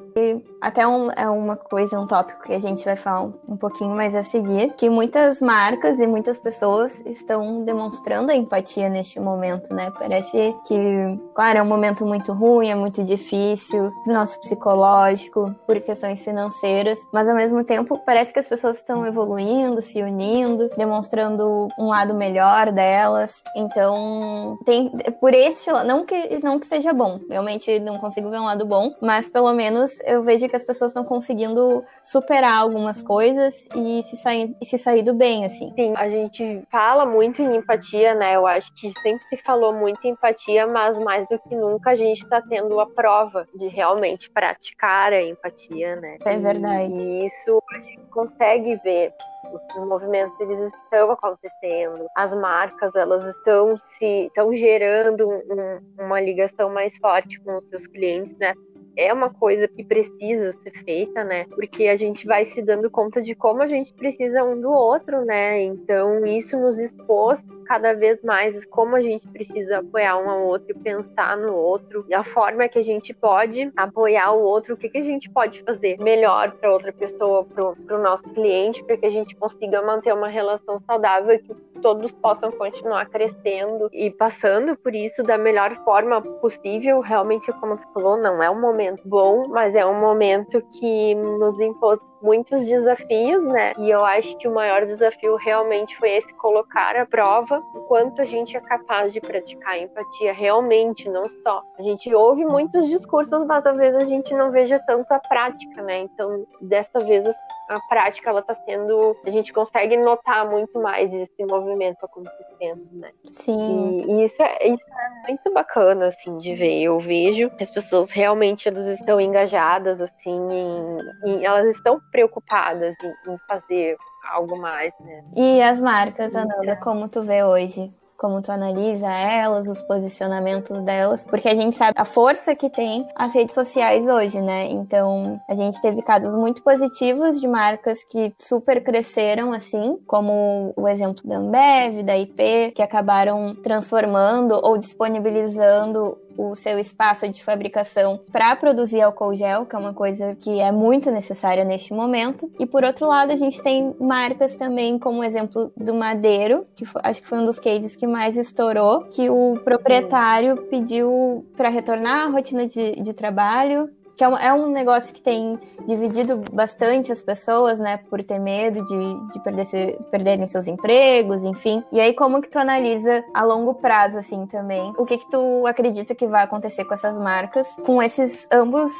até 0.60 0.86
um, 0.86 1.10
é 1.12 1.28
uma 1.28 1.56
coisa, 1.56 1.98
um 1.98 2.06
tópico 2.06 2.42
que 2.42 2.52
a 2.52 2.58
gente 2.58 2.84
vai 2.84 2.96
falar 2.96 3.22
um, 3.22 3.34
um 3.48 3.56
pouquinho 3.56 3.94
mais 3.94 4.14
a 4.14 4.22
seguir, 4.22 4.74
que 4.74 4.90
muitas 4.90 5.40
marcas 5.40 5.98
e 5.98 6.06
muitas 6.06 6.38
pessoas 6.38 7.00
estão 7.06 7.64
demonstrando 7.64 8.30
a 8.30 8.36
empatia 8.36 8.88
neste 8.88 9.18
momento, 9.18 9.72
né? 9.72 9.90
Parece 9.98 10.54
que, 10.66 11.18
claro, 11.34 11.58
é 11.58 11.62
um 11.62 11.66
momento 11.66 12.04
muito 12.04 12.32
ruim, 12.32 12.68
é 12.68 12.74
muito 12.74 13.02
difícil, 13.02 13.90
nosso 14.06 14.40
psicológico, 14.40 15.54
por 15.66 15.80
questões 15.80 16.22
financeiras, 16.22 16.98
mas 17.12 17.28
ao 17.28 17.34
mesmo 17.34 17.64
tempo 17.64 18.00
parece 18.04 18.32
que 18.32 18.38
as 18.38 18.48
pessoas 18.48 18.76
estão 18.76 19.06
evoluindo, 19.06 19.80
se 19.80 20.02
unindo, 20.02 20.68
demonstrando 20.76 21.68
um 21.78 21.88
lado 21.88 22.14
melhor 22.14 22.72
delas. 22.72 23.42
Então, 23.56 24.58
tem 24.64 24.90
por 25.20 25.32
este 25.32 25.70
não 25.84 26.04
que 26.04 26.40
não 26.42 26.58
que 26.58 26.66
seja 26.66 26.92
bom, 26.92 27.18
realmente 27.28 27.78
não 27.80 27.98
consigo 27.98 28.30
ver 28.30 28.40
um 28.40 28.44
lado 28.44 28.66
bom, 28.66 28.94
mas 29.00 29.28
pelo 29.28 29.52
menos 29.52 29.99
eu 30.04 30.22
vejo 30.22 30.48
que 30.48 30.56
as 30.56 30.64
pessoas 30.64 30.90
estão 30.90 31.04
conseguindo 31.04 31.84
superar 32.04 32.58
algumas 32.58 33.02
coisas 33.02 33.68
e 33.74 34.02
se 34.02 34.16
sair, 34.16 34.56
se 34.62 34.78
sair 34.78 35.02
do 35.02 35.14
bem, 35.14 35.44
assim. 35.44 35.72
Sim, 35.74 35.94
a 35.96 36.08
gente 36.08 36.62
fala 36.70 37.06
muito 37.06 37.42
em 37.42 37.56
empatia, 37.56 38.14
né? 38.14 38.36
Eu 38.36 38.46
acho 38.46 38.72
que 38.74 38.90
sempre 39.00 39.24
se 39.28 39.36
falou 39.38 39.72
muito 39.72 40.04
em 40.04 40.10
empatia, 40.10 40.66
mas 40.66 40.98
mais 40.98 41.26
do 41.28 41.38
que 41.38 41.54
nunca 41.54 41.90
a 41.90 41.96
gente 41.96 42.22
está 42.22 42.40
tendo 42.42 42.78
a 42.80 42.86
prova 42.86 43.46
de 43.54 43.68
realmente 43.68 44.30
praticar 44.30 45.12
a 45.12 45.22
empatia, 45.22 45.96
né? 45.96 46.16
É 46.24 46.36
verdade. 46.36 46.92
E 46.92 47.26
isso 47.26 47.62
a 47.72 47.78
gente 47.78 48.06
consegue 48.10 48.76
ver 48.76 49.12
os 49.52 49.86
movimentos 49.86 50.38
eles 50.40 50.58
estão 50.58 51.10
acontecendo, 51.10 52.06
as 52.14 52.34
marcas 52.34 52.94
elas 52.94 53.24
estão 53.24 53.76
se 53.76 54.26
estão 54.26 54.52
gerando 54.52 55.28
um, 55.28 56.04
uma 56.04 56.20
ligação 56.20 56.70
mais 56.70 56.96
forte 56.98 57.40
com 57.40 57.56
os 57.56 57.64
seus 57.64 57.86
clientes, 57.86 58.36
né? 58.36 58.54
É 58.96 59.12
uma 59.12 59.30
coisa 59.30 59.66
que 59.68 59.84
precisa 59.84 60.52
ser 60.52 60.72
feita, 60.84 61.24
né? 61.24 61.44
Porque 61.50 61.86
a 61.86 61.96
gente 61.96 62.26
vai 62.26 62.44
se 62.44 62.62
dando 62.62 62.90
conta 62.90 63.22
de 63.22 63.34
como 63.34 63.62
a 63.62 63.66
gente 63.66 63.92
precisa 63.94 64.44
um 64.44 64.60
do 64.60 64.70
outro, 64.70 65.24
né? 65.24 65.62
Então, 65.62 66.24
isso 66.26 66.58
nos 66.58 66.78
expôs 66.78 67.42
cada 67.64 67.94
vez 67.94 68.20
mais 68.22 68.64
como 68.64 68.96
a 68.96 69.00
gente 69.00 69.28
precisa 69.28 69.78
apoiar 69.78 70.18
um 70.18 70.28
ao 70.28 70.42
outro 70.42 70.76
pensar 70.80 71.36
no 71.36 71.54
outro, 71.54 72.04
e 72.08 72.14
a 72.14 72.24
forma 72.24 72.68
que 72.68 72.78
a 72.78 72.82
gente 72.82 73.14
pode 73.14 73.70
apoiar 73.76 74.32
o 74.32 74.42
outro, 74.42 74.74
o 74.74 74.76
que, 74.76 74.88
que 74.88 74.98
a 74.98 75.04
gente 75.04 75.30
pode 75.30 75.62
fazer 75.62 75.96
melhor 76.02 76.50
para 76.52 76.72
outra 76.72 76.92
pessoa, 76.92 77.44
para 77.44 77.96
o 77.96 78.02
nosso 78.02 78.24
cliente, 78.30 78.82
para 78.84 78.96
que 78.96 79.06
a 79.06 79.10
gente 79.10 79.36
consiga 79.36 79.82
manter 79.82 80.12
uma 80.12 80.28
relação 80.28 80.80
saudável 80.84 81.38
que 81.38 81.54
todos 81.80 82.12
possam 82.12 82.50
continuar 82.50 83.06
crescendo 83.06 83.88
e 83.92 84.10
passando 84.10 84.74
por 84.82 84.94
isso 84.94 85.22
da 85.22 85.38
melhor 85.38 85.74
forma 85.84 86.20
possível. 86.20 87.00
Realmente, 87.00 87.52
como 87.52 87.76
você 87.76 87.86
falou, 87.94 88.16
não 88.16 88.42
é 88.42 88.50
um 88.50 88.60
momento 88.60 88.79
bom, 89.04 89.42
mas 89.48 89.74
é 89.74 89.84
um 89.84 90.00
momento 90.00 90.62
que 90.78 91.14
nos 91.14 91.60
impôs 91.60 92.00
muitos 92.22 92.64
desafios, 92.66 93.44
né? 93.46 93.72
E 93.78 93.90
eu 93.90 94.04
acho 94.04 94.36
que 94.38 94.46
o 94.46 94.54
maior 94.54 94.84
desafio 94.84 95.36
realmente 95.36 95.96
foi 95.96 96.10
esse 96.10 96.32
colocar 96.34 96.96
à 96.96 97.06
prova 97.06 97.62
o 97.74 97.80
quanto 97.82 98.20
a 98.20 98.24
gente 98.24 98.56
é 98.56 98.60
capaz 98.60 99.12
de 99.12 99.20
praticar 99.20 99.78
empatia 99.78 100.32
realmente, 100.32 101.08
não 101.08 101.26
só. 101.28 101.62
A 101.78 101.82
gente 101.82 102.12
ouve 102.14 102.44
muitos 102.44 102.88
discursos, 102.88 103.44
mas 103.46 103.66
às 103.66 103.76
vezes 103.76 104.02
a 104.02 104.04
gente 104.04 104.34
não 104.34 104.50
veja 104.50 104.78
tanto 104.86 105.10
a 105.12 105.18
prática, 105.18 105.82
né? 105.82 106.00
Então, 106.00 106.46
dessa 106.60 107.00
vez 107.00 107.24
a 107.68 107.80
prática 107.88 108.30
ela 108.30 108.42
tá 108.42 108.54
sendo, 108.54 109.16
a 109.24 109.30
gente 109.30 109.52
consegue 109.52 109.96
notar 109.96 110.48
muito 110.48 110.78
mais 110.80 111.12
esse 111.14 111.44
movimento 111.44 112.04
acontecendo, 112.04 112.86
né? 112.92 113.10
Sim. 113.30 114.04
E, 114.06 114.12
e 114.12 114.24
isso, 114.24 114.42
é, 114.42 114.68
isso 114.68 114.84
é 114.86 115.28
muito 115.28 115.52
bacana, 115.52 116.08
assim, 116.08 116.36
de 116.38 116.54
ver. 116.54 116.82
Eu 116.82 116.98
vejo 116.98 117.50
as 117.60 117.70
pessoas 117.70 118.10
realmente 118.10 118.69
elas 118.70 118.98
estão 118.98 119.20
engajadas, 119.20 120.00
assim, 120.00 120.38
em, 120.50 120.98
em 121.26 121.44
elas 121.44 121.76
estão 121.76 122.00
preocupadas 122.10 122.94
em, 123.02 123.32
em 123.32 123.38
fazer 123.46 123.96
algo 124.32 124.58
mais, 124.58 124.94
né? 125.00 125.24
E 125.36 125.62
as 125.62 125.80
marcas, 125.80 126.34
Ananda, 126.34 126.76
como 126.76 127.08
tu 127.08 127.22
vê 127.22 127.42
hoje? 127.42 127.92
como 128.20 128.42
tu 128.42 128.52
analisa 128.52 129.10
elas, 129.10 129.66
os 129.66 129.80
posicionamentos 129.80 130.78
delas, 130.82 131.24
porque 131.24 131.48
a 131.48 131.54
gente 131.54 131.74
sabe 131.74 131.94
a 131.96 132.04
força 132.04 132.54
que 132.54 132.68
tem 132.68 133.08
as 133.16 133.32
redes 133.32 133.54
sociais 133.54 134.06
hoje, 134.06 134.42
né? 134.42 134.68
Então, 134.68 135.40
a 135.48 135.54
gente 135.54 135.80
teve 135.80 136.02
casos 136.02 136.34
muito 136.34 136.62
positivos 136.62 137.40
de 137.40 137.48
marcas 137.48 138.04
que 138.04 138.34
super 138.38 138.84
cresceram 138.84 139.54
assim, 139.54 139.96
como 140.06 140.74
o 140.76 140.86
exemplo 140.86 141.26
da 141.26 141.38
Ambev, 141.38 142.02
da 142.02 142.18
IP, 142.18 142.72
que 142.72 142.82
acabaram 142.82 143.54
transformando 143.54 144.52
ou 144.62 144.76
disponibilizando 144.76 146.18
o 146.40 146.56
seu 146.56 146.78
espaço 146.78 147.28
de 147.28 147.42
fabricação 147.42 148.20
para 148.32 148.54
produzir 148.56 149.02
álcool 149.02 149.36
gel, 149.36 149.66
que 149.66 149.76
é 149.76 149.78
uma 149.78 149.92
coisa 149.92 150.34
que 150.36 150.60
é 150.60 150.72
muito 150.72 151.10
necessária 151.10 151.64
neste 151.64 151.92
momento. 151.92 152.50
E 152.58 152.66
por 152.66 152.84
outro 152.84 153.06
lado, 153.06 153.32
a 153.32 153.36
gente 153.36 153.62
tem 153.62 153.94
marcas 154.00 154.54
também, 154.54 154.98
como 154.98 155.22
exemplo 155.22 155.72
do 155.76 155.94
Madeiro, 155.94 156.66
que 156.74 156.84
foi, 156.84 157.00
acho 157.04 157.20
que 157.20 157.28
foi 157.28 157.38
um 157.38 157.44
dos 157.44 157.58
cases 157.58 157.94
que 157.94 158.06
mais 158.06 158.36
estourou, 158.36 159.02
que 159.04 159.28
o 159.28 159.60
proprietário 159.62 160.56
pediu 160.68 161.44
para 161.56 161.68
retornar 161.68 162.26
à 162.26 162.30
rotina 162.30 162.66
de, 162.66 163.02
de 163.02 163.12
trabalho, 163.12 163.90
que 164.20 164.24
é 164.24 164.28
um, 164.28 164.36
é 164.36 164.52
um, 164.52 164.66
negócio 164.70 165.14
que 165.14 165.22
tem 165.22 165.58
dividido 165.86 166.44
bastante 166.52 167.10
as 167.10 167.22
pessoas, 167.22 167.80
né, 167.80 168.00
por 168.10 168.22
ter 168.22 168.38
medo 168.38 168.84
de, 168.84 169.32
de 169.32 169.40
perder 169.40 169.64
se, 169.64 169.98
perderem 170.10 170.46
seus 170.46 170.66
empregos, 170.66 171.42
enfim. 171.42 171.82
E 171.90 171.98
aí, 171.98 172.12
como 172.12 172.42
que 172.42 172.50
tu 172.50 172.58
analisa 172.58 173.24
a 173.32 173.42
longo 173.42 173.72
prazo, 173.72 174.18
assim, 174.18 174.44
também? 174.44 174.92
O 174.98 175.06
que 175.06 175.16
que 175.16 175.30
tu 175.30 175.66
acredita 175.66 176.14
que 176.14 176.26
vai 176.26 176.42
acontecer 176.42 176.84
com 176.84 176.92
essas 176.92 177.18
marcas, 177.18 177.66
com 177.86 178.02
esses 178.02 178.46
ambos 178.52 178.92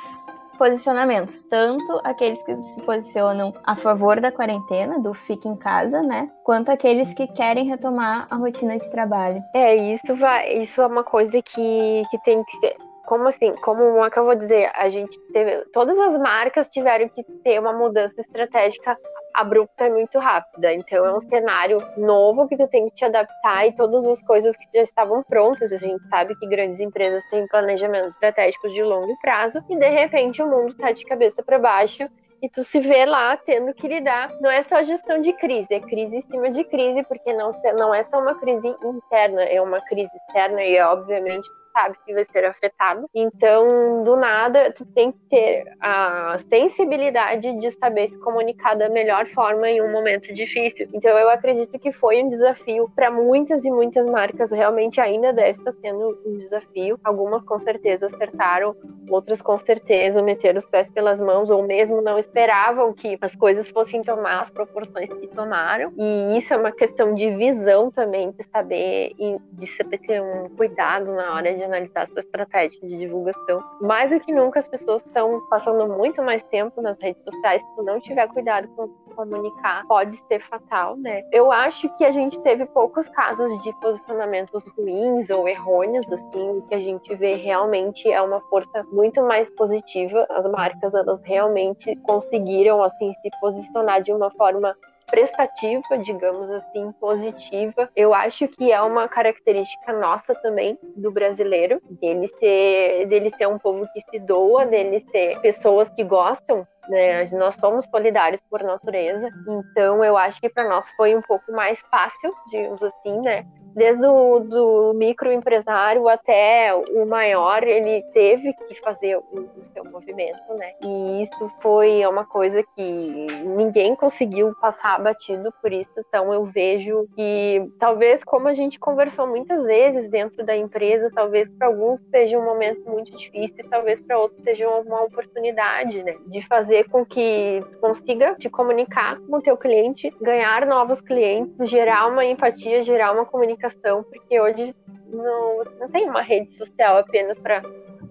posicionamentos, 0.56 1.42
tanto 1.50 2.00
aqueles 2.02 2.42
que 2.42 2.56
se 2.62 2.80
posicionam 2.80 3.52
a 3.62 3.76
favor 3.76 4.22
da 4.22 4.32
quarentena, 4.32 5.02
do 5.02 5.12
fique 5.12 5.46
em 5.46 5.56
casa, 5.56 6.02
né, 6.02 6.30
quanto 6.42 6.70
aqueles 6.70 7.12
que 7.12 7.26
querem 7.26 7.66
retomar 7.66 8.26
a 8.30 8.36
rotina 8.36 8.78
de 8.78 8.90
trabalho. 8.90 9.38
É, 9.54 9.76
isso 9.92 10.16
vai, 10.16 10.62
isso 10.62 10.80
é 10.80 10.86
uma 10.86 11.04
coisa 11.04 11.42
que, 11.42 12.04
que 12.10 12.18
tem 12.24 12.42
que 12.42 12.56
ser 12.56 12.89
como 13.10 13.26
assim? 13.26 13.52
Como 13.56 14.04
é 14.04 14.08
que 14.08 14.20
eu 14.20 14.24
vou 14.24 14.36
dizer? 14.36 14.70
A 14.72 14.88
gente 14.88 15.18
teve. 15.32 15.64
Todas 15.72 15.98
as 15.98 16.16
marcas 16.16 16.70
tiveram 16.70 17.08
que 17.08 17.24
ter 17.42 17.58
uma 17.58 17.72
mudança 17.72 18.20
estratégica 18.20 18.96
abrupta 19.34 19.88
e 19.88 19.90
muito 19.90 20.16
rápida. 20.20 20.72
Então 20.72 21.04
é 21.04 21.12
um 21.12 21.18
cenário 21.18 21.78
novo 21.96 22.46
que 22.46 22.56
tu 22.56 22.68
tem 22.68 22.88
que 22.88 22.94
te 22.94 23.04
adaptar 23.04 23.66
e 23.66 23.74
todas 23.74 24.06
as 24.06 24.22
coisas 24.22 24.56
que 24.56 24.64
já 24.72 24.84
estavam 24.84 25.24
prontas. 25.24 25.72
A 25.72 25.76
gente 25.76 26.00
sabe 26.08 26.36
que 26.36 26.46
grandes 26.46 26.78
empresas 26.78 27.24
têm 27.30 27.48
planejamentos 27.48 28.14
estratégicos 28.14 28.72
de 28.72 28.82
longo 28.84 29.18
prazo 29.20 29.58
e 29.68 29.76
de 29.76 29.88
repente 29.88 30.40
o 30.40 30.46
mundo 30.46 30.72
tá 30.74 30.92
de 30.92 31.04
cabeça 31.04 31.42
para 31.42 31.58
baixo 31.58 32.08
e 32.40 32.48
tu 32.48 32.62
se 32.62 32.78
vê 32.78 33.04
lá 33.04 33.36
tendo 33.36 33.74
que 33.74 33.88
lidar. 33.88 34.30
Não 34.40 34.48
é 34.48 34.62
só 34.62 34.84
gestão 34.84 35.20
de 35.20 35.32
crise, 35.32 35.74
é 35.74 35.80
crise 35.80 36.18
em 36.18 36.22
cima 36.22 36.48
de 36.48 36.62
crise, 36.62 37.02
porque 37.02 37.32
não, 37.32 37.50
não 37.76 37.92
é 37.92 38.04
só 38.04 38.20
uma 38.20 38.36
crise 38.38 38.68
interna, 38.84 39.42
é 39.42 39.60
uma 39.60 39.80
crise 39.80 40.10
externa 40.16 40.62
e 40.62 40.80
obviamente 40.80 41.48
sabe 41.80 41.96
que 42.04 42.12
vai 42.12 42.24
ser 42.24 42.44
afetado. 42.44 43.08
Então, 43.14 44.04
do 44.04 44.16
nada, 44.16 44.72
tu 44.72 44.84
tem 44.84 45.12
que 45.12 45.18
ter 45.30 45.64
a 45.80 46.36
sensibilidade 46.48 47.58
de 47.58 47.70
saber 47.70 48.08
se 48.08 48.18
comunicar 48.18 48.74
da 48.74 48.88
melhor 48.90 49.26
forma 49.26 49.68
em 49.68 49.80
um 49.80 49.90
momento 49.90 50.32
difícil. 50.32 50.88
Então, 50.92 51.16
eu 51.18 51.30
acredito 51.30 51.78
que 51.78 51.90
foi 51.90 52.22
um 52.22 52.28
desafio 52.28 52.90
para 52.94 53.10
muitas 53.10 53.64
e 53.64 53.70
muitas 53.70 54.06
marcas, 54.06 54.50
realmente 54.50 55.00
ainda 55.00 55.32
deve 55.32 55.58
estar 55.58 55.72
sendo 55.72 56.18
um 56.26 56.36
desafio. 56.36 56.98
Algumas 57.02 57.42
com 57.44 57.58
certeza 57.58 58.06
acertaram, 58.06 58.76
outras 59.08 59.40
com 59.40 59.56
certeza 59.58 60.22
meteram 60.22 60.58
os 60.58 60.66
pés 60.66 60.90
pelas 60.90 61.20
mãos 61.20 61.50
ou 61.50 61.62
mesmo 61.62 62.02
não 62.02 62.18
esperavam 62.18 62.92
que 62.92 63.16
as 63.20 63.34
coisas 63.34 63.70
fossem 63.70 64.02
tomar 64.02 64.42
as 64.42 64.50
proporções 64.50 65.10
que 65.10 65.26
tomaram. 65.28 65.92
E 65.96 66.36
isso 66.36 66.52
é 66.52 66.56
uma 66.56 66.72
questão 66.72 67.14
de 67.14 67.30
visão 67.30 67.90
também, 67.90 68.30
de 68.32 68.44
saber 68.44 69.12
e 69.18 69.38
de 69.52 69.66
saber 69.66 69.98
ter 69.98 70.20
um 70.20 70.48
cuidado 70.50 71.12
na 71.14 71.34
hora 71.34 71.54
de 71.54 71.62
analisar 71.70 72.08
essa 72.08 72.20
estratégia 72.20 72.80
de 72.80 72.98
divulgação. 72.98 73.62
Mais 73.80 74.10
do 74.10 74.20
que 74.20 74.32
nunca, 74.32 74.58
as 74.58 74.68
pessoas 74.68 75.04
estão 75.04 75.46
passando 75.48 75.88
muito 75.88 76.22
mais 76.22 76.42
tempo 76.44 76.82
nas 76.82 76.98
redes 77.00 77.22
sociais. 77.24 77.62
Se 77.62 77.82
não 77.82 78.00
tiver 78.00 78.26
cuidado 78.28 78.68
com 78.76 78.88
comunicar, 79.20 79.86
pode 79.86 80.14
ser 80.14 80.40
fatal, 80.40 80.96
né? 80.96 81.22
Eu 81.32 81.52
acho 81.52 81.94
que 81.96 82.04
a 82.04 82.10
gente 82.10 82.40
teve 82.40 82.64
poucos 82.66 83.08
casos 83.08 83.62
de 83.62 83.72
posicionamentos 83.80 84.64
ruins 84.76 85.28
ou 85.30 85.46
errôneos, 85.48 86.10
assim, 86.10 86.58
o 86.58 86.62
que 86.62 86.74
a 86.74 86.78
gente 86.78 87.14
vê 87.16 87.34
realmente 87.34 88.10
é 88.10 88.20
uma 88.22 88.40
força 88.42 88.82
muito 88.92 89.22
mais 89.22 89.50
positiva. 89.50 90.26
As 90.30 90.48
marcas, 90.50 90.94
elas 90.94 91.20
realmente 91.24 91.94
conseguiram, 92.02 92.82
assim, 92.82 93.12
se 93.14 93.30
posicionar 93.40 94.02
de 94.02 94.12
uma 94.12 94.30
forma 94.30 94.72
prestativa, 95.10 95.98
digamos 95.98 96.50
assim, 96.50 96.92
positiva. 96.92 97.90
Eu 97.94 98.14
acho 98.14 98.46
que 98.48 98.72
é 98.72 98.80
uma 98.80 99.08
característica 99.08 99.92
nossa 99.92 100.34
também 100.36 100.78
do 100.96 101.10
brasileiro, 101.10 101.80
dele 102.00 102.28
ser, 102.38 103.06
dele 103.06 103.30
ser 103.36 103.48
um 103.48 103.58
povo 103.58 103.86
que 103.92 104.00
se 104.00 104.18
doa, 104.18 104.64
dele 104.64 105.00
ser 105.00 105.40
pessoas 105.40 105.88
que 105.88 106.04
gostam 106.04 106.66
né? 106.88 107.24
Nós 107.32 107.54
somos 107.54 107.84
solidários 107.84 108.40
por 108.50 108.62
natureza, 108.62 109.28
então 109.46 110.04
eu 110.04 110.16
acho 110.16 110.40
que 110.40 110.48
para 110.48 110.68
nós 110.68 110.90
foi 110.96 111.14
um 111.14 111.20
pouco 111.20 111.52
mais 111.52 111.78
fácil, 111.90 112.34
digamos 112.48 112.82
assim, 112.82 113.20
né? 113.20 113.46
Desde 113.74 114.06
o 114.06 114.40
do 114.40 114.92
microempresário 114.94 116.08
até 116.08 116.74
o 116.74 117.06
maior, 117.06 117.62
ele 117.62 118.02
teve 118.12 118.52
que 118.52 118.80
fazer 118.80 119.16
o, 119.16 119.20
o, 119.20 119.64
seu 119.72 119.84
movimento, 119.84 120.42
né? 120.54 120.72
E 120.82 121.22
isso 121.22 121.50
foi 121.60 122.04
uma 122.06 122.24
coisa 122.24 122.62
que 122.74 123.26
ninguém 123.44 123.94
conseguiu 123.94 124.54
passar 124.60 125.00
batido 125.00 125.52
por 125.62 125.72
isso. 125.72 125.90
Então 125.98 126.32
eu 126.32 126.44
vejo 126.44 127.06
que 127.14 127.58
talvez 127.78 128.24
como 128.24 128.48
a 128.48 128.54
gente 128.54 128.78
conversou 128.78 129.26
muitas 129.26 129.64
vezes 129.64 130.10
dentro 130.10 130.44
da 130.44 130.56
empresa, 130.56 131.10
talvez 131.14 131.48
para 131.50 131.68
alguns 131.68 132.00
seja 132.10 132.38
um 132.38 132.44
momento 132.44 132.88
muito 132.88 133.16
difícil, 133.16 133.68
talvez 133.70 134.04
para 134.04 134.18
outros 134.18 134.42
seja 134.42 134.68
uma 134.68 135.02
oportunidade, 135.02 136.02
né? 136.02 136.12
De 136.26 136.46
fazer 136.46 136.88
com 136.88 137.04
que 137.04 137.62
consiga 137.80 138.34
te 138.34 138.48
comunicar 138.48 139.18
com 139.20 139.36
o 139.36 139.42
teu 139.42 139.56
cliente, 139.56 140.12
ganhar 140.20 140.66
novos 140.66 141.00
clientes, 141.00 141.68
gerar 141.68 142.08
uma 142.08 142.24
empatia, 142.24 142.82
gerar 142.82 143.12
uma 143.12 143.24
comunicação 143.24 143.59
comunicação, 143.60 144.02
porque 144.02 144.40
hoje 144.40 144.74
não, 145.06 145.62
não 145.78 145.88
tem 145.90 146.08
uma 146.08 146.22
rede 146.22 146.50
social 146.50 146.96
apenas 146.96 147.38
para 147.38 147.62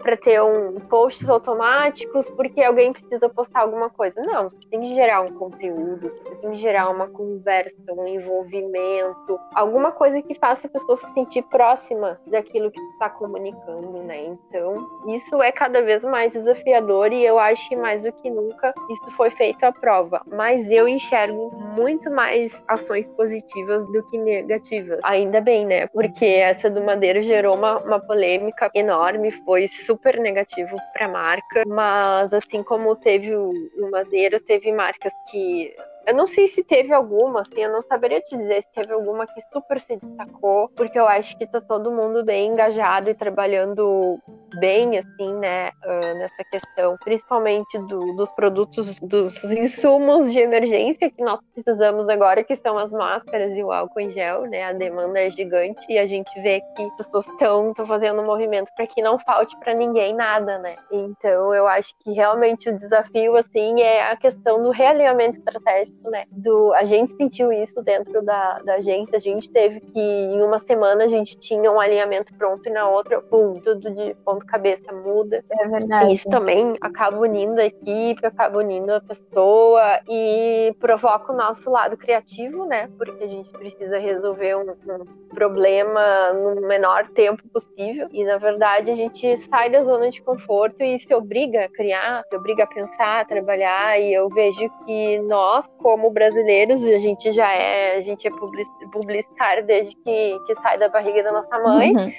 para 0.02 0.16
ter 0.16 0.42
um 0.42 0.80
posts 0.80 1.28
automáticos 1.28 2.28
porque 2.30 2.62
alguém 2.62 2.92
precisa 2.92 3.28
postar 3.28 3.60
alguma 3.60 3.90
coisa. 3.90 4.20
Não, 4.22 4.48
você 4.48 4.58
tem 4.70 4.80
que 4.80 4.94
gerar 4.94 5.20
um 5.22 5.28
conteúdo, 5.28 6.10
você 6.10 6.34
tem 6.36 6.50
que 6.50 6.56
gerar 6.56 6.88
uma 6.88 7.08
conversa, 7.08 7.74
um 7.92 8.06
envolvimento, 8.06 9.38
alguma 9.54 9.92
coisa 9.92 10.20
que 10.22 10.34
faça 10.34 10.66
a 10.66 10.70
pessoa 10.70 10.96
se 10.96 11.12
sentir 11.12 11.42
próxima 11.42 12.18
daquilo 12.26 12.70
que 12.70 12.80
está 12.92 13.08
comunicando, 13.10 14.02
né? 14.02 14.18
Então, 14.24 14.88
isso 15.08 15.42
é 15.42 15.52
cada 15.52 15.82
vez 15.82 16.04
mais 16.04 16.32
desafiador 16.32 17.12
e 17.12 17.24
eu 17.24 17.38
acho 17.38 17.68
que 17.68 17.76
mais 17.76 18.02
do 18.02 18.12
que 18.12 18.30
nunca 18.30 18.72
isso 18.90 19.10
foi 19.16 19.30
feito 19.30 19.64
à 19.64 19.72
prova. 19.72 20.22
Mas 20.26 20.70
eu 20.70 20.88
enxergo 20.88 21.50
muito 21.74 22.10
mais 22.10 22.62
ações 22.68 23.08
positivas 23.08 23.86
do 23.86 24.02
que 24.04 24.18
negativas. 24.18 24.98
Ainda 25.02 25.40
bem, 25.40 25.66
né? 25.66 25.86
Porque 25.88 26.24
essa 26.24 26.70
do 26.70 26.82
Madeiro 26.82 27.22
gerou 27.22 27.56
uma, 27.56 27.78
uma 27.78 28.00
polêmica 28.00 28.70
enorme, 28.74 29.30
foi 29.30 29.68
super 29.90 30.20
negativo 30.20 30.76
para 30.92 31.06
a 31.06 31.08
marca, 31.08 31.64
mas 31.66 32.32
assim 32.32 32.62
como 32.62 32.94
teve 32.94 33.34
o, 33.34 33.52
Madeira, 33.90 34.38
teve 34.38 34.70
marcas 34.70 35.12
que 35.28 35.74
eu 36.10 36.16
não 36.16 36.26
sei 36.26 36.48
se 36.48 36.64
teve 36.64 36.92
alguma, 36.92 37.42
assim, 37.42 37.62
eu 37.62 37.72
não 37.72 37.82
saberia 37.82 38.20
te 38.20 38.36
dizer 38.36 38.62
se 38.62 38.72
teve 38.72 38.92
alguma 38.92 39.28
que 39.28 39.40
super 39.52 39.80
se 39.80 39.96
destacou, 39.96 40.68
porque 40.70 40.98
eu 40.98 41.06
acho 41.06 41.38
que 41.38 41.46
tá 41.46 41.60
todo 41.60 41.92
mundo 41.92 42.24
bem 42.24 42.50
engajado 42.50 43.08
e 43.08 43.14
trabalhando 43.14 44.18
bem, 44.58 44.98
assim, 44.98 45.32
né, 45.34 45.70
uh, 45.84 46.18
nessa 46.18 46.42
questão, 46.50 46.96
principalmente 47.04 47.78
do, 47.78 48.16
dos 48.16 48.32
produtos, 48.32 48.98
dos 48.98 49.44
insumos 49.44 50.32
de 50.32 50.40
emergência 50.40 51.08
que 51.08 51.22
nós 51.22 51.38
precisamos 51.54 52.08
agora, 52.08 52.42
que 52.42 52.56
são 52.56 52.76
as 52.76 52.90
máscaras 52.90 53.56
e 53.56 53.62
o 53.62 53.70
álcool 53.70 54.00
em 54.00 54.10
gel, 54.10 54.42
né, 54.46 54.64
a 54.64 54.72
demanda 54.72 55.20
é 55.20 55.30
gigante 55.30 55.86
e 55.88 55.96
a 55.96 56.06
gente 56.06 56.28
vê 56.42 56.60
que 56.76 56.82
as 56.82 56.96
pessoas 56.96 57.28
estão 57.28 57.72
fazendo 57.86 58.20
um 58.20 58.26
movimento 58.26 58.68
para 58.74 58.88
que 58.88 59.00
não 59.00 59.16
falte 59.20 59.56
para 59.60 59.74
ninguém 59.74 60.12
nada, 60.12 60.58
né, 60.58 60.74
então 60.90 61.54
eu 61.54 61.68
acho 61.68 61.94
que 62.00 62.12
realmente 62.12 62.68
o 62.68 62.76
desafio, 62.76 63.36
assim, 63.36 63.80
é 63.80 64.10
a 64.10 64.16
questão 64.16 64.60
do 64.60 64.70
realinhamento 64.70 65.38
estratégico 65.38 65.99
né? 66.08 66.24
Do, 66.30 66.72
a 66.74 66.84
gente 66.84 67.12
sentiu 67.16 67.52
isso 67.52 67.82
dentro 67.82 68.22
da, 68.22 68.60
da 68.60 68.74
agência, 68.74 69.16
a 69.16 69.20
gente 69.20 69.50
teve 69.50 69.80
que, 69.80 70.00
em 70.00 70.40
uma 70.42 70.58
semana, 70.58 71.04
a 71.04 71.08
gente 71.08 71.36
tinha 71.38 71.70
um 71.70 71.80
alinhamento 71.80 72.32
pronto 72.34 72.68
e 72.68 72.72
na 72.72 72.88
outra, 72.88 73.20
pum, 73.20 73.54
tudo 73.54 73.90
de 73.90 74.14
ponta 74.24 74.44
cabeça 74.46 74.92
muda. 74.92 75.44
É 75.50 75.68
verdade. 75.68 76.12
Isso 76.12 76.28
também 76.28 76.76
acaba 76.80 77.18
unindo 77.18 77.60
a 77.60 77.66
equipe, 77.66 78.24
acaba 78.24 78.58
unindo 78.58 78.94
a 78.94 79.00
pessoa 79.00 80.00
e 80.08 80.74
provoca 80.78 81.32
o 81.32 81.36
nosso 81.36 81.70
lado 81.70 81.96
criativo, 81.96 82.64
né? 82.64 82.88
Porque 82.96 83.24
a 83.24 83.28
gente 83.28 83.50
precisa 83.50 83.98
resolver 83.98 84.56
um, 84.56 84.70
um 84.70 85.04
problema 85.34 86.32
no 86.32 86.66
menor 86.66 87.08
tempo 87.08 87.42
possível. 87.48 88.08
E 88.12 88.24
na 88.24 88.38
verdade 88.38 88.90
a 88.90 88.94
gente 88.94 89.36
sai 89.36 89.70
da 89.70 89.82
zona 89.84 90.10
de 90.10 90.20
conforto 90.22 90.82
e 90.82 90.98
se 90.98 91.12
obriga 91.14 91.64
a 91.64 91.68
criar, 91.68 92.22
se 92.28 92.36
obriga 92.36 92.64
a 92.64 92.66
pensar, 92.66 93.20
a 93.20 93.24
trabalhar. 93.24 94.00
E 94.00 94.12
eu 94.12 94.28
vejo 94.28 94.68
que 94.84 95.18
nós, 95.20 95.66
como 95.82 96.10
brasileiros, 96.10 96.84
a 96.84 96.98
gente 96.98 97.32
já 97.32 97.52
é, 97.52 97.96
a 97.96 98.00
gente 98.00 98.26
é 98.26 98.30
publicitário 98.30 99.66
desde 99.66 99.94
que, 99.96 100.38
que 100.46 100.54
sai 100.62 100.78
da 100.78 100.88
barriga 100.88 101.22
da 101.22 101.32
nossa 101.32 101.58
mãe. 101.58 101.96
Uhum 101.96 102.12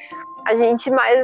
a 0.46 0.56
gente 0.56 0.90
mais, 0.90 1.20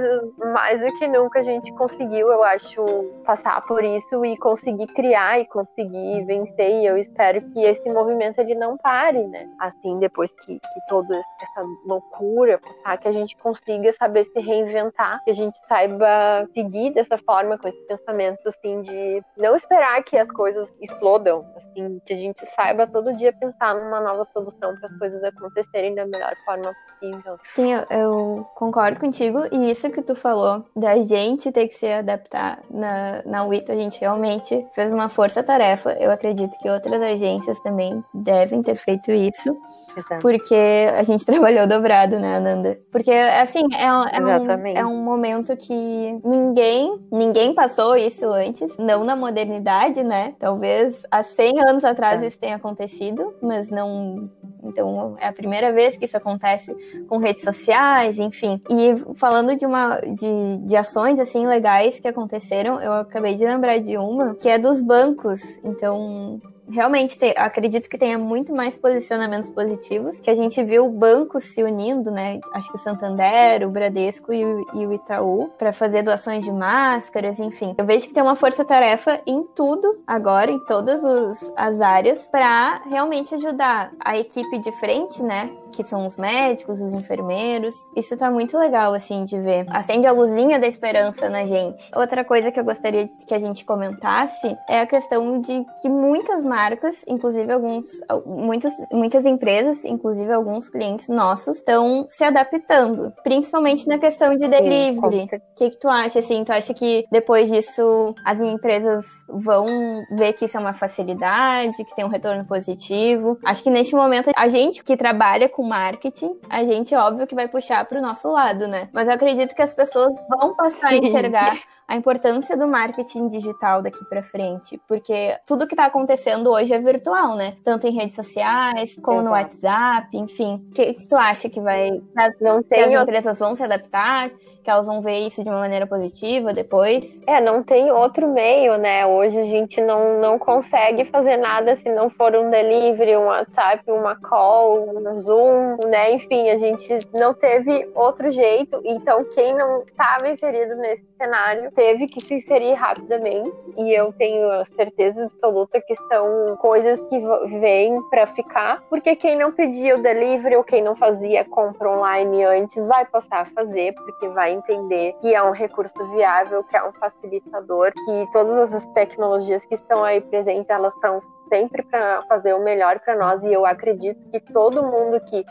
mais 0.54 0.80
do 0.80 0.98
que 0.98 1.08
nunca 1.08 1.40
a 1.40 1.44
gente 1.44 1.72
conseguiu, 1.74 2.32
eu 2.32 2.44
acho, 2.44 2.84
passar 3.26 3.62
por 3.66 3.84
isso 3.84 4.24
e 4.26 4.38
conseguir 4.38 4.88
criar 4.88 5.40
e 5.40 5.46
conseguir 5.46 6.24
vencer. 6.26 6.82
E 6.82 6.86
eu 6.86 6.98
espero 6.98 7.42
que 7.52 7.64
esse 7.64 7.90
movimento 7.90 8.40
ele 8.40 8.56
não 8.56 8.78
pare, 8.78 9.26
né? 9.28 9.50
Assim, 9.60 9.96
depois 10.00 10.32
que, 10.32 10.60
que 10.60 10.80
toda 10.88 11.16
essa 11.18 11.66
loucura 11.86 12.60
passar, 12.60 12.98
que 12.98 13.08
a 13.08 13.12
gente 13.12 13.36
consiga 13.38 13.92
saber 13.94 14.26
se 14.26 14.40
reinventar, 14.40 15.24
que 15.24 15.32
a 15.32 15.36
gente 15.36 15.58
saiba 15.68 16.48
seguir 16.54 16.92
dessa 16.94 17.18
forma, 17.18 17.58
com 17.58 17.68
esse 17.68 17.82
pensamento, 17.88 18.48
assim, 18.48 18.82
de 18.82 19.24
não 19.38 19.56
esperar 19.56 20.04
que 20.04 20.18
as 20.18 20.30
coisas 20.32 20.74
explodam, 20.82 21.46
assim, 21.56 22.00
que 22.06 22.14
a 22.14 22.18
gente 22.18 22.46
saiba 22.46 22.88
todo 22.88 23.16
dia 23.16 23.34
pensar 23.34 23.76
numa 23.76 24.00
nova 24.00 24.26
solução 24.26 24.76
para 24.78 24.88
as 24.88 24.98
coisas 24.98 25.24
acontecerem 25.24 25.96
da 25.96 26.06
melhor 26.06 26.36
forma 26.46 26.74
possível. 27.00 27.40
Sim, 27.54 27.74
eu, 27.74 27.86
eu 27.90 28.48
concordo 28.56 29.00
com 29.00 29.07
contigo 29.08 29.40
e 29.52 29.72
isso 29.72 29.90
que 29.90 30.02
tu 30.02 30.16
falou 30.16 30.66
da 30.76 30.98
gente 31.04 31.52
ter 31.52 31.68
que 31.68 31.76
se 31.76 31.88
adaptar 31.88 32.62
na, 32.70 33.24
na 33.26 33.44
WITO, 33.46 33.72
a 33.72 33.76
gente 33.76 34.00
realmente 34.00 34.66
fez 34.76 34.92
uma 34.92 35.08
força-tarefa. 35.08 35.94
Eu 35.94 36.12
acredito 36.12 36.58
que 36.60 36.70
outras 36.70 37.02
agências 37.02 37.60
também 37.62 38.04
devem 38.14 38.62
ter 38.62 38.76
feito 38.76 39.12
isso. 39.12 39.58
Exato. 39.96 40.22
Porque 40.22 40.56
a 40.96 41.04
gente 41.04 41.26
trabalhou 41.26 41.68
dobrado, 41.68 42.20
né, 42.20 42.36
Ananda? 42.36 42.78
Porque, 42.92 43.12
assim, 43.12 43.64
é, 43.74 43.84
é, 43.84 43.94
um, 43.94 44.68
é 44.68 44.86
um 44.86 45.04
momento 45.04 45.56
que 45.56 46.20
ninguém, 46.24 47.00
ninguém 47.12 47.54
passou 47.54 47.96
isso 47.96 48.26
antes, 48.26 48.76
não 48.78 49.04
na 49.04 49.16
modernidade, 49.16 50.04
né? 50.04 50.36
Talvez 50.40 51.02
há 51.12 51.24
100 51.24 51.62
anos 51.62 51.84
atrás 51.84 52.22
é. 52.22 52.28
isso 52.28 52.40
tenha 52.40 52.56
acontecido, 52.56 53.34
mas 53.42 53.70
não. 53.70 54.30
Então, 54.64 55.16
é 55.20 55.28
a 55.28 55.34
primeira 55.34 55.72
vez 55.72 55.98
que 55.98 56.06
isso 56.06 56.18
acontece 56.18 56.76
com 57.08 57.18
redes 57.18 57.44
sociais, 57.44 58.20
enfim. 58.20 58.62
E 58.70 59.16
falando 59.16 59.56
de 59.56 59.66
uma 59.66 60.00
de, 60.02 60.58
de 60.66 60.76
ações 60.76 61.20
assim 61.20 61.46
legais 61.48 62.00
que 62.00 62.08
aconteceram, 62.08 62.82
eu 62.82 62.94
acabei 62.94 63.36
de 63.36 63.46
lembrar 63.46 63.80
de 63.80 63.98
uma 63.98 64.36
que 64.36 64.50
é 64.50 64.58
dos 64.58 64.82
bancos. 64.82 65.42
Então, 65.64 66.40
realmente 66.70 67.18
acredito 67.36 67.90
que 67.90 67.98
tenha 67.98 68.18
muito 68.18 68.54
mais 68.54 68.78
posicionamentos 68.78 69.50
positivos, 69.50 70.20
que 70.20 70.30
a 70.30 70.36
gente 70.36 70.62
viu 70.64 70.90
bancos 70.90 71.46
se 71.46 71.64
unindo, 71.64 72.12
né? 72.12 72.40
Acho 72.54 72.70
que 72.70 72.76
o 72.76 72.80
Santander, 72.80 73.68
o 73.68 73.72
Bradesco 73.72 74.34
e 74.34 74.44
o, 74.44 74.66
e 74.74 74.86
o 74.86 74.94
Itaú 74.94 75.50
para 75.58 75.74
fazer 75.74 76.04
doações 76.04 76.44
de 76.44 76.52
máscaras, 76.52 77.40
enfim. 77.40 77.76
Eu 77.78 77.86
vejo 77.86 78.08
que 78.08 78.14
tem 78.14 78.24
uma 78.24 78.36
força-tarefa 78.36 79.22
em 79.26 79.44
tudo 79.56 80.02
agora, 80.06 80.52
em 80.52 80.60
todas 80.66 81.04
os, 81.04 81.52
as 81.56 81.80
áreas, 81.82 82.28
para 82.28 82.82
realmente 82.90 83.34
ajudar 83.36 83.92
a 84.00 84.18
equipe 84.18 84.60
de 84.60 84.72
frente, 84.74 85.22
né? 85.24 85.50
Que 85.72 85.84
são 85.84 86.06
os 86.06 86.18
médicos, 86.18 86.82
os 86.82 86.94
enfermeiros. 86.94 87.76
Isso 87.96 88.16
tá 88.18 88.30
muito 88.30 88.58
legal, 88.58 88.94
assim, 88.94 89.26
de 89.26 89.40
ver. 89.40 89.66
Acende 89.70 90.08
a 90.08 90.12
luzinha 90.12 90.60
da 90.60 90.68
esperança 90.68 91.30
na 91.30 91.46
gente. 91.46 91.90
Outra 91.96 92.24
coisa 92.24 92.52
que 92.52 92.60
eu 92.60 92.64
gostaria 92.64 93.08
que 93.28 93.34
a 93.34 93.40
gente 93.40 93.66
comentasse 93.66 94.56
é 94.68 94.80
a 94.80 94.88
questão 94.88 95.42
de 95.42 95.66
que 95.82 95.90
muitas 95.90 96.44
marcas, 96.44 97.04
inclusive 97.08 97.52
alguns, 97.52 97.86
muitas, 98.26 98.74
muitas 98.92 99.26
empresas, 99.26 99.84
inclusive 99.86 100.32
alguns 100.32 100.70
clientes 100.70 101.08
nossos, 101.08 101.58
estão 101.58 102.06
se 102.10 102.24
adaptando, 102.24 103.14
principalmente 103.24 103.88
na 103.88 103.98
questão 103.98 104.36
de 104.36 104.48
delivery. 104.48 105.24
O 105.24 105.56
que, 105.56 105.70
que 105.70 105.80
tu 105.80 105.88
acha, 105.88 106.20
assim? 106.20 106.44
Tu 106.44 106.52
acha 106.52 106.74
que 106.74 107.06
depois 107.12 107.50
disso 107.50 108.14
as 108.26 108.40
empresas 108.40 109.06
vão 109.30 109.66
ver 110.12 110.34
que 110.34 110.46
isso 110.46 110.58
é 110.58 110.60
uma 110.60 110.74
facilidade, 110.74 111.84
que 111.84 111.96
tem 111.96 112.06
um 112.06 112.10
retorno 112.10 112.46
positivo? 112.46 113.38
Acho 113.46 113.64
que 113.64 113.70
neste 113.70 113.96
momento 113.96 114.32
a 114.36 114.48
gente 114.48 114.84
que 114.84 114.96
trabalha 114.96 115.50
com 115.58 115.64
marketing, 115.64 116.40
a 116.48 116.64
gente, 116.64 116.94
óbvio, 116.94 117.26
que 117.26 117.34
vai 117.34 117.48
puxar 117.48 117.84
para 117.84 117.98
o 117.98 118.02
nosso 118.02 118.32
lado, 118.32 118.68
né? 118.68 118.88
Mas 118.94 119.08
eu 119.08 119.16
acredito 119.16 119.56
que 119.56 119.62
as 119.64 119.74
pessoas 119.74 120.14
vão 120.30 120.56
passar 120.56 120.90
a 120.90 120.96
enxergar 120.96 121.58
a 121.88 121.96
importância 121.96 122.58
do 122.58 122.68
marketing 122.68 123.30
digital 123.30 123.82
daqui 123.82 124.04
para 124.06 124.22
frente, 124.22 124.80
porque 124.88 125.38
tudo 125.46 125.66
que 125.66 125.74
está 125.74 125.86
acontecendo 125.86 126.52
hoje 126.52 126.74
é 126.74 126.80
virtual, 126.80 127.36
né? 127.36 127.56
Tanto 127.64 127.88
em 127.88 127.92
redes 127.92 128.16
sociais, 128.16 128.96
como 129.02 129.22
Exato. 129.22 129.26
no 129.26 129.32
WhatsApp, 129.32 130.18
enfim. 130.18 130.56
O 130.56 130.74
que, 130.74 130.94
que, 130.94 131.08
tu 131.08 131.16
acha 131.16 131.50
que 131.50 131.62
vai. 131.62 132.02
Não 132.42 132.62
tem 132.62 132.84
as 132.84 133.02
empresas 133.02 133.40
vão 133.40 133.56
se 133.56 133.64
adaptar? 133.64 134.30
que 134.68 134.72
elas 134.72 134.86
vão 134.86 135.02
ver 135.02 135.20
isso 135.20 135.42
de 135.42 135.50
uma 135.50 135.60
maneira 135.60 135.88
positiva 135.88 136.52
depois? 136.52 137.22
É, 137.26 137.40
não 137.40 137.64
tem 137.64 137.90
outro 137.90 138.28
meio, 138.28 138.78
né? 138.78 139.06
Hoje 139.06 139.40
a 139.40 139.46
gente 139.46 139.80
não, 139.80 140.20
não 140.20 140.38
consegue 140.38 141.06
fazer 141.06 141.38
nada 141.38 141.78
se 141.78 141.90
não 141.90 142.10
for 142.10 142.36
um 142.36 142.50
delivery, 142.50 143.16
um 143.16 143.28
WhatsApp, 143.28 143.90
uma 143.90 144.18
call, 144.20 144.78
um 144.78 145.20
Zoom, 145.22 145.78
né? 145.88 146.12
Enfim, 146.12 146.50
a 146.50 146.58
gente 146.58 147.00
não 147.14 147.34
teve 147.34 147.90
outro 147.96 148.30
jeito. 148.30 148.82
Então, 148.84 149.24
quem 149.34 149.56
não 149.56 149.84
estava 149.84 150.28
inserido 150.28 150.76
nesse 150.76 151.06
cenário 151.18 151.72
teve 151.78 152.08
que 152.08 152.20
se 152.20 152.34
inserir 152.34 152.74
rapidamente. 152.74 153.56
E 153.78 153.94
eu 153.94 154.12
tenho 154.14 154.66
certeza 154.76 155.26
absoluta 155.26 155.80
que 155.80 155.94
são 155.94 156.58
coisas 156.58 157.00
que 157.02 157.20
vêm 157.60 158.02
para 158.10 158.26
ficar, 158.26 158.82
porque 158.90 159.16
quem 159.16 159.38
não 159.38 159.52
pedia 159.52 159.96
o 159.96 160.02
delivery 160.02 160.56
ou 160.56 160.64
quem 160.64 160.82
não 160.82 160.96
fazia 160.96 161.46
compra 161.46 161.92
online 161.92 162.44
antes 162.44 162.86
vai 162.88 163.06
passar 163.06 163.42
a 163.42 163.46
fazer, 163.46 163.94
porque 163.94 164.28
vai 164.30 164.54
entender 164.54 165.14
que 165.22 165.36
é 165.36 165.44
um 165.44 165.52
recurso 165.52 165.94
viável, 166.16 166.64
que 166.64 166.76
é 166.76 166.84
um 166.84 166.92
facilitador, 166.94 167.94
que 167.94 168.32
todas 168.32 168.74
as 168.74 168.86
tecnologias 168.94 169.64
que 169.66 169.76
estão 169.76 170.04
aí 170.04 170.20
presentes, 170.20 170.70
elas 170.70 170.94
estão 170.96 171.20
sempre 171.48 171.84
para 171.84 172.24
fazer 172.24 172.56
o 172.56 172.64
melhor 172.64 173.00
para 173.00 173.16
nós 173.16 173.44
e 173.44 173.54
eu 173.54 173.66
acredito 173.66 174.20
que 174.32 174.40
todo 174.40 174.82
mundo 174.82 175.20
que 175.22 175.46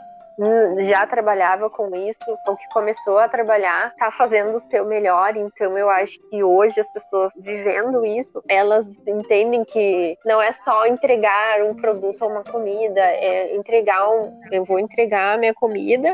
já 0.80 1.06
trabalhava 1.06 1.70
com 1.70 1.94
isso, 1.94 2.18
ou 2.46 2.56
que 2.56 2.68
começou 2.68 3.18
a 3.18 3.28
trabalhar, 3.28 3.88
está 3.88 4.10
fazendo 4.10 4.54
o 4.54 4.60
seu 4.60 4.84
melhor. 4.84 5.36
Então, 5.36 5.76
eu 5.76 5.88
acho 5.88 6.18
que 6.28 6.42
hoje 6.42 6.80
as 6.80 6.90
pessoas 6.90 7.32
vivendo 7.36 8.04
isso, 8.04 8.42
elas 8.48 8.86
entendem 9.06 9.64
que 9.64 10.16
não 10.24 10.40
é 10.40 10.52
só 10.52 10.86
entregar 10.86 11.62
um 11.62 11.74
produto 11.74 12.22
ou 12.22 12.30
uma 12.30 12.44
comida, 12.44 13.00
é 13.00 13.54
entregar 13.54 14.08
um. 14.08 14.38
Eu 14.50 14.64
vou 14.64 14.78
entregar 14.78 15.34
a 15.34 15.38
minha 15.38 15.54
comida 15.54 16.12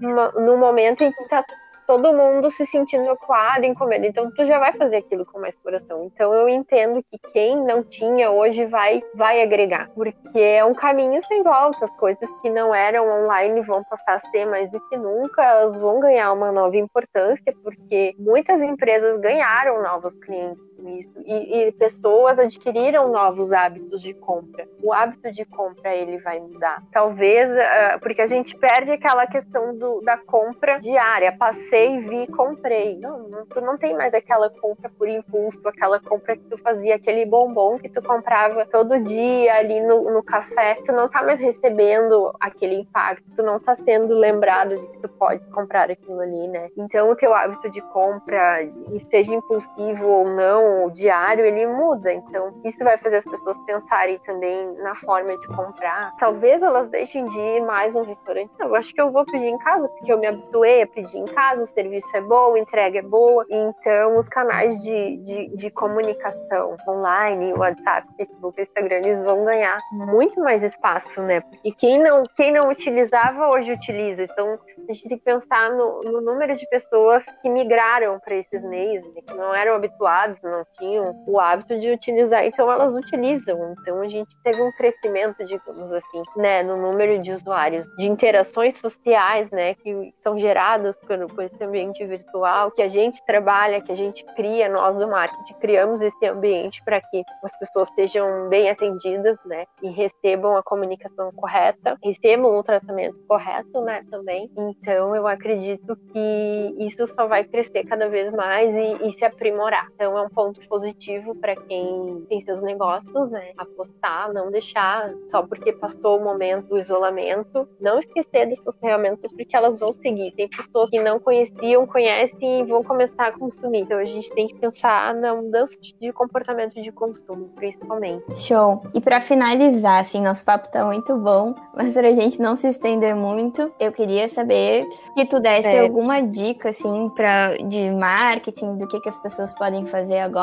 no 0.00 0.56
momento 0.56 1.02
em 1.02 1.12
que 1.12 1.22
está 1.22 1.42
todo 1.86 2.12
mundo 2.12 2.50
se 2.50 2.66
sentindo 2.66 3.10
acuado 3.10 3.64
em 3.64 3.74
comer. 3.74 4.04
Então 4.04 4.30
tu 4.30 4.44
já 4.44 4.58
vai 4.58 4.72
fazer 4.72 4.96
aquilo 4.96 5.24
com 5.24 5.40
mais 5.40 5.56
coração. 5.56 6.04
Então 6.04 6.32
eu 6.32 6.48
entendo 6.48 7.02
que 7.10 7.18
quem 7.32 7.56
não 7.64 7.82
tinha 7.82 8.30
hoje 8.30 8.64
vai 8.64 9.02
vai 9.14 9.42
agregar, 9.42 9.90
porque 9.94 10.38
é 10.38 10.64
um 10.64 10.74
caminho 10.74 11.20
sem 11.26 11.42
volta. 11.42 11.84
As 11.84 11.96
coisas 11.96 12.28
que 12.40 12.50
não 12.50 12.74
eram 12.74 13.06
online 13.08 13.60
vão 13.62 13.82
passar 13.84 14.14
a 14.14 14.30
ser 14.30 14.46
mais 14.46 14.70
do 14.70 14.80
que 14.88 14.96
nunca, 14.96 15.42
elas 15.42 15.76
vão 15.76 16.00
ganhar 16.00 16.32
uma 16.32 16.50
nova 16.50 16.76
importância, 16.76 17.54
porque 17.62 18.14
muitas 18.18 18.60
empresas 18.60 19.16
ganharam 19.18 19.82
novos 19.82 20.14
clientes 20.16 20.73
isso 20.88 21.14
e, 21.24 21.68
e, 21.68 21.72
pessoas 21.72 22.38
adquiriram 22.38 23.10
novos 23.10 23.52
hábitos 23.52 24.00
de 24.00 24.14
compra. 24.14 24.66
O 24.82 24.92
hábito 24.92 25.32
de 25.32 25.44
compra 25.44 25.94
ele 25.94 26.18
vai 26.18 26.40
mudar. 26.40 26.82
Talvez 26.92 27.50
uh, 27.50 27.98
porque 28.00 28.22
a 28.22 28.26
gente 28.26 28.56
perde 28.56 28.92
aquela 28.92 29.26
questão 29.26 29.76
do, 29.76 30.00
da 30.02 30.16
compra 30.16 30.78
diária. 30.78 31.36
Passei, 31.36 32.00
vi, 32.00 32.26
comprei. 32.28 32.98
Não, 32.98 33.28
não, 33.28 33.46
tu 33.46 33.60
não 33.60 33.78
tem 33.78 33.94
mais 33.94 34.12
aquela 34.14 34.50
compra 34.50 34.90
por 34.96 35.08
impulso, 35.08 35.66
aquela 35.66 36.00
compra 36.00 36.36
que 36.36 36.44
tu 36.44 36.58
fazia 36.58 36.94
aquele 36.96 37.24
bombom 37.26 37.78
que 37.78 37.88
tu 37.88 38.02
comprava 38.02 38.66
todo 38.66 39.00
dia 39.00 39.54
ali 39.56 39.80
no, 39.80 40.12
no 40.12 40.22
café. 40.22 40.78
Tu 40.84 40.92
não 40.92 41.08
tá 41.08 41.22
mais 41.22 41.40
recebendo 41.40 42.32
aquele 42.40 42.76
impacto. 42.76 43.24
Tu 43.36 43.42
não 43.42 43.58
tá 43.58 43.74
sendo 43.74 44.14
lembrado 44.14 44.78
de 44.78 44.86
que 44.88 44.98
tu 45.00 45.08
pode 45.08 45.44
comprar 45.50 45.90
aquilo 45.90 46.20
ali, 46.20 46.48
né? 46.48 46.68
Então 46.76 47.10
o 47.10 47.16
teu 47.16 47.34
hábito 47.34 47.70
de 47.70 47.80
compra, 47.80 48.62
esteja 48.92 49.34
impulsivo 49.34 50.06
ou 50.06 50.28
não, 50.28 50.73
o 50.82 50.90
diário, 50.90 51.44
ele 51.44 51.66
muda. 51.66 52.12
Então, 52.12 52.60
isso 52.64 52.82
vai 52.82 52.98
fazer 52.98 53.18
as 53.18 53.24
pessoas 53.24 53.58
pensarem 53.60 54.18
também 54.20 54.72
na 54.78 54.94
forma 54.94 55.36
de 55.38 55.46
comprar. 55.48 56.14
Talvez 56.18 56.62
elas 56.62 56.88
deixem 56.88 57.24
de 57.26 57.38
ir 57.38 57.60
mais 57.62 57.94
um 57.94 58.02
restaurante. 58.02 58.50
Eu 58.58 58.74
acho 58.74 58.92
que 58.94 59.00
eu 59.00 59.12
vou 59.12 59.24
pedir 59.24 59.46
em 59.46 59.58
casa, 59.58 59.88
porque 59.88 60.12
eu 60.12 60.18
me 60.18 60.26
habituei 60.26 60.82
a 60.82 60.86
pedir 60.86 61.18
em 61.18 61.26
casa, 61.26 61.62
o 61.62 61.66
serviço 61.66 62.16
é 62.16 62.20
bom, 62.20 62.54
a 62.54 62.58
entrega 62.58 62.98
é 62.98 63.02
boa. 63.02 63.44
Então, 63.48 64.18
os 64.18 64.28
canais 64.28 64.80
de, 64.82 65.16
de, 65.18 65.56
de 65.56 65.70
comunicação 65.70 66.76
online, 66.88 67.52
WhatsApp, 67.54 68.08
Facebook, 68.16 68.60
Instagram, 68.60 68.96
eles 68.96 69.22
vão 69.22 69.44
ganhar 69.44 69.78
muito 69.92 70.40
mais 70.40 70.62
espaço, 70.62 71.22
né? 71.22 71.42
E 71.62 71.72
quem 71.72 71.98
não, 71.98 72.22
quem 72.34 72.52
não 72.52 72.68
utilizava, 72.68 73.48
hoje 73.48 73.72
utiliza. 73.72 74.24
Então, 74.24 74.58
a 74.88 74.92
gente 74.92 75.08
tem 75.08 75.18
que 75.18 75.24
pensar 75.24 75.70
no, 75.70 76.02
no 76.02 76.20
número 76.20 76.56
de 76.56 76.66
pessoas 76.68 77.26
que 77.42 77.48
migraram 77.48 78.18
para 78.20 78.36
esses 78.36 78.64
meios, 78.64 79.04
né, 79.14 79.20
que 79.26 79.34
não 79.34 79.54
eram 79.54 79.74
habituados, 79.74 80.40
não 80.42 80.63
tinham 80.76 81.14
o 81.26 81.38
hábito 81.38 81.78
de 81.78 81.90
utilizar, 81.90 82.44
então 82.44 82.70
elas 82.70 82.94
utilizam. 82.94 83.74
Então 83.80 84.00
a 84.00 84.08
gente 84.08 84.36
teve 84.42 84.62
um 84.62 84.72
crescimento, 84.72 85.44
digamos 85.44 85.92
assim, 85.92 86.22
né, 86.36 86.62
no 86.62 86.76
número 86.76 87.20
de 87.20 87.32
usuários, 87.32 87.86
de 87.96 88.06
interações 88.06 88.76
sociais, 88.76 89.50
né, 89.50 89.74
que 89.74 90.12
são 90.18 90.38
geradas 90.38 90.96
por, 90.98 91.26
por 91.34 91.44
esse 91.44 91.62
ambiente 91.62 92.04
virtual, 92.04 92.70
que 92.70 92.82
a 92.82 92.88
gente 92.88 93.24
trabalha, 93.24 93.80
que 93.80 93.92
a 93.92 93.96
gente 93.96 94.24
cria, 94.34 94.68
nós 94.68 94.96
do 94.96 95.08
marketing 95.08 95.54
criamos 95.60 96.00
esse 96.00 96.26
ambiente 96.26 96.82
para 96.84 97.00
que 97.00 97.22
as 97.42 97.58
pessoas 97.58 97.88
sejam 97.94 98.48
bem 98.48 98.68
atendidas, 98.70 99.38
né, 99.44 99.64
e 99.82 99.90
recebam 99.90 100.56
a 100.56 100.62
comunicação 100.62 101.32
correta, 101.32 101.96
recebam 102.02 102.56
o 102.56 102.62
tratamento 102.62 103.18
correto, 103.26 103.80
né, 103.80 104.04
também. 104.10 104.50
Então 104.56 105.14
eu 105.14 105.26
acredito 105.26 105.96
que 106.12 106.74
isso 106.78 107.06
só 107.06 107.26
vai 107.26 107.44
crescer 107.44 107.84
cada 107.84 108.08
vez 108.08 108.30
mais 108.30 108.74
e, 108.74 109.08
e 109.08 109.12
se 109.12 109.24
aprimorar. 109.24 109.88
Então 109.94 110.16
é 110.16 110.22
um 110.22 110.28
ponto 110.28 110.43
positivo 110.68 111.34
para 111.34 111.56
quem 111.56 112.24
tem 112.28 112.40
seus 112.42 112.60
negócios, 112.62 113.30
né, 113.30 113.52
apostar, 113.56 114.32
não 114.32 114.50
deixar 114.50 115.12
só 115.30 115.42
porque 115.42 115.72
passou 115.72 116.18
o 116.18 116.24
momento 116.24 116.68
do 116.68 116.78
isolamento, 116.78 117.68
não 117.80 117.98
esquecer 117.98 118.46
dessas 118.46 118.76
ferramentas 118.76 119.30
porque 119.32 119.56
elas 119.56 119.78
vão 119.78 119.92
seguir. 119.92 120.32
Tem 120.32 120.48
pessoas 120.48 120.90
que 120.90 121.00
não 121.00 121.18
conheciam, 121.18 121.86
conhecem 121.86 122.60
e 122.60 122.64
vão 122.64 122.82
começar 122.82 123.28
a 123.28 123.32
consumir. 123.32 123.80
Então 123.80 123.98
a 123.98 124.04
gente 124.04 124.30
tem 124.32 124.46
que 124.46 124.54
pensar 124.56 125.14
na 125.14 125.32
mudança 125.32 125.76
de 125.80 126.12
comportamento 126.12 126.80
de 126.80 126.92
consumo, 126.92 127.50
principalmente. 127.54 128.24
Show. 128.36 128.82
E 128.94 129.00
para 129.00 129.20
finalizar, 129.20 130.00
assim, 130.00 130.20
nosso 130.20 130.44
papo 130.44 130.70
tá 130.70 130.84
muito 130.84 131.16
bom, 131.16 131.54
mas 131.74 131.94
pra 131.94 132.12
gente 132.12 132.40
não 132.40 132.56
se 132.56 132.68
estender 132.68 133.14
muito, 133.14 133.72
eu 133.78 133.92
queria 133.92 134.28
saber 134.28 134.86
que 135.14 135.24
tu 135.26 135.40
desse 135.40 135.68
é. 135.68 135.80
alguma 135.80 136.20
dica, 136.20 136.70
assim, 136.70 137.08
pra, 137.10 137.56
de 137.56 137.90
marketing, 137.90 138.76
do 138.76 138.86
que, 138.86 139.00
que 139.00 139.08
as 139.08 139.18
pessoas 139.18 139.54
podem 139.54 139.86
fazer 139.86 140.18
agora, 140.18 140.33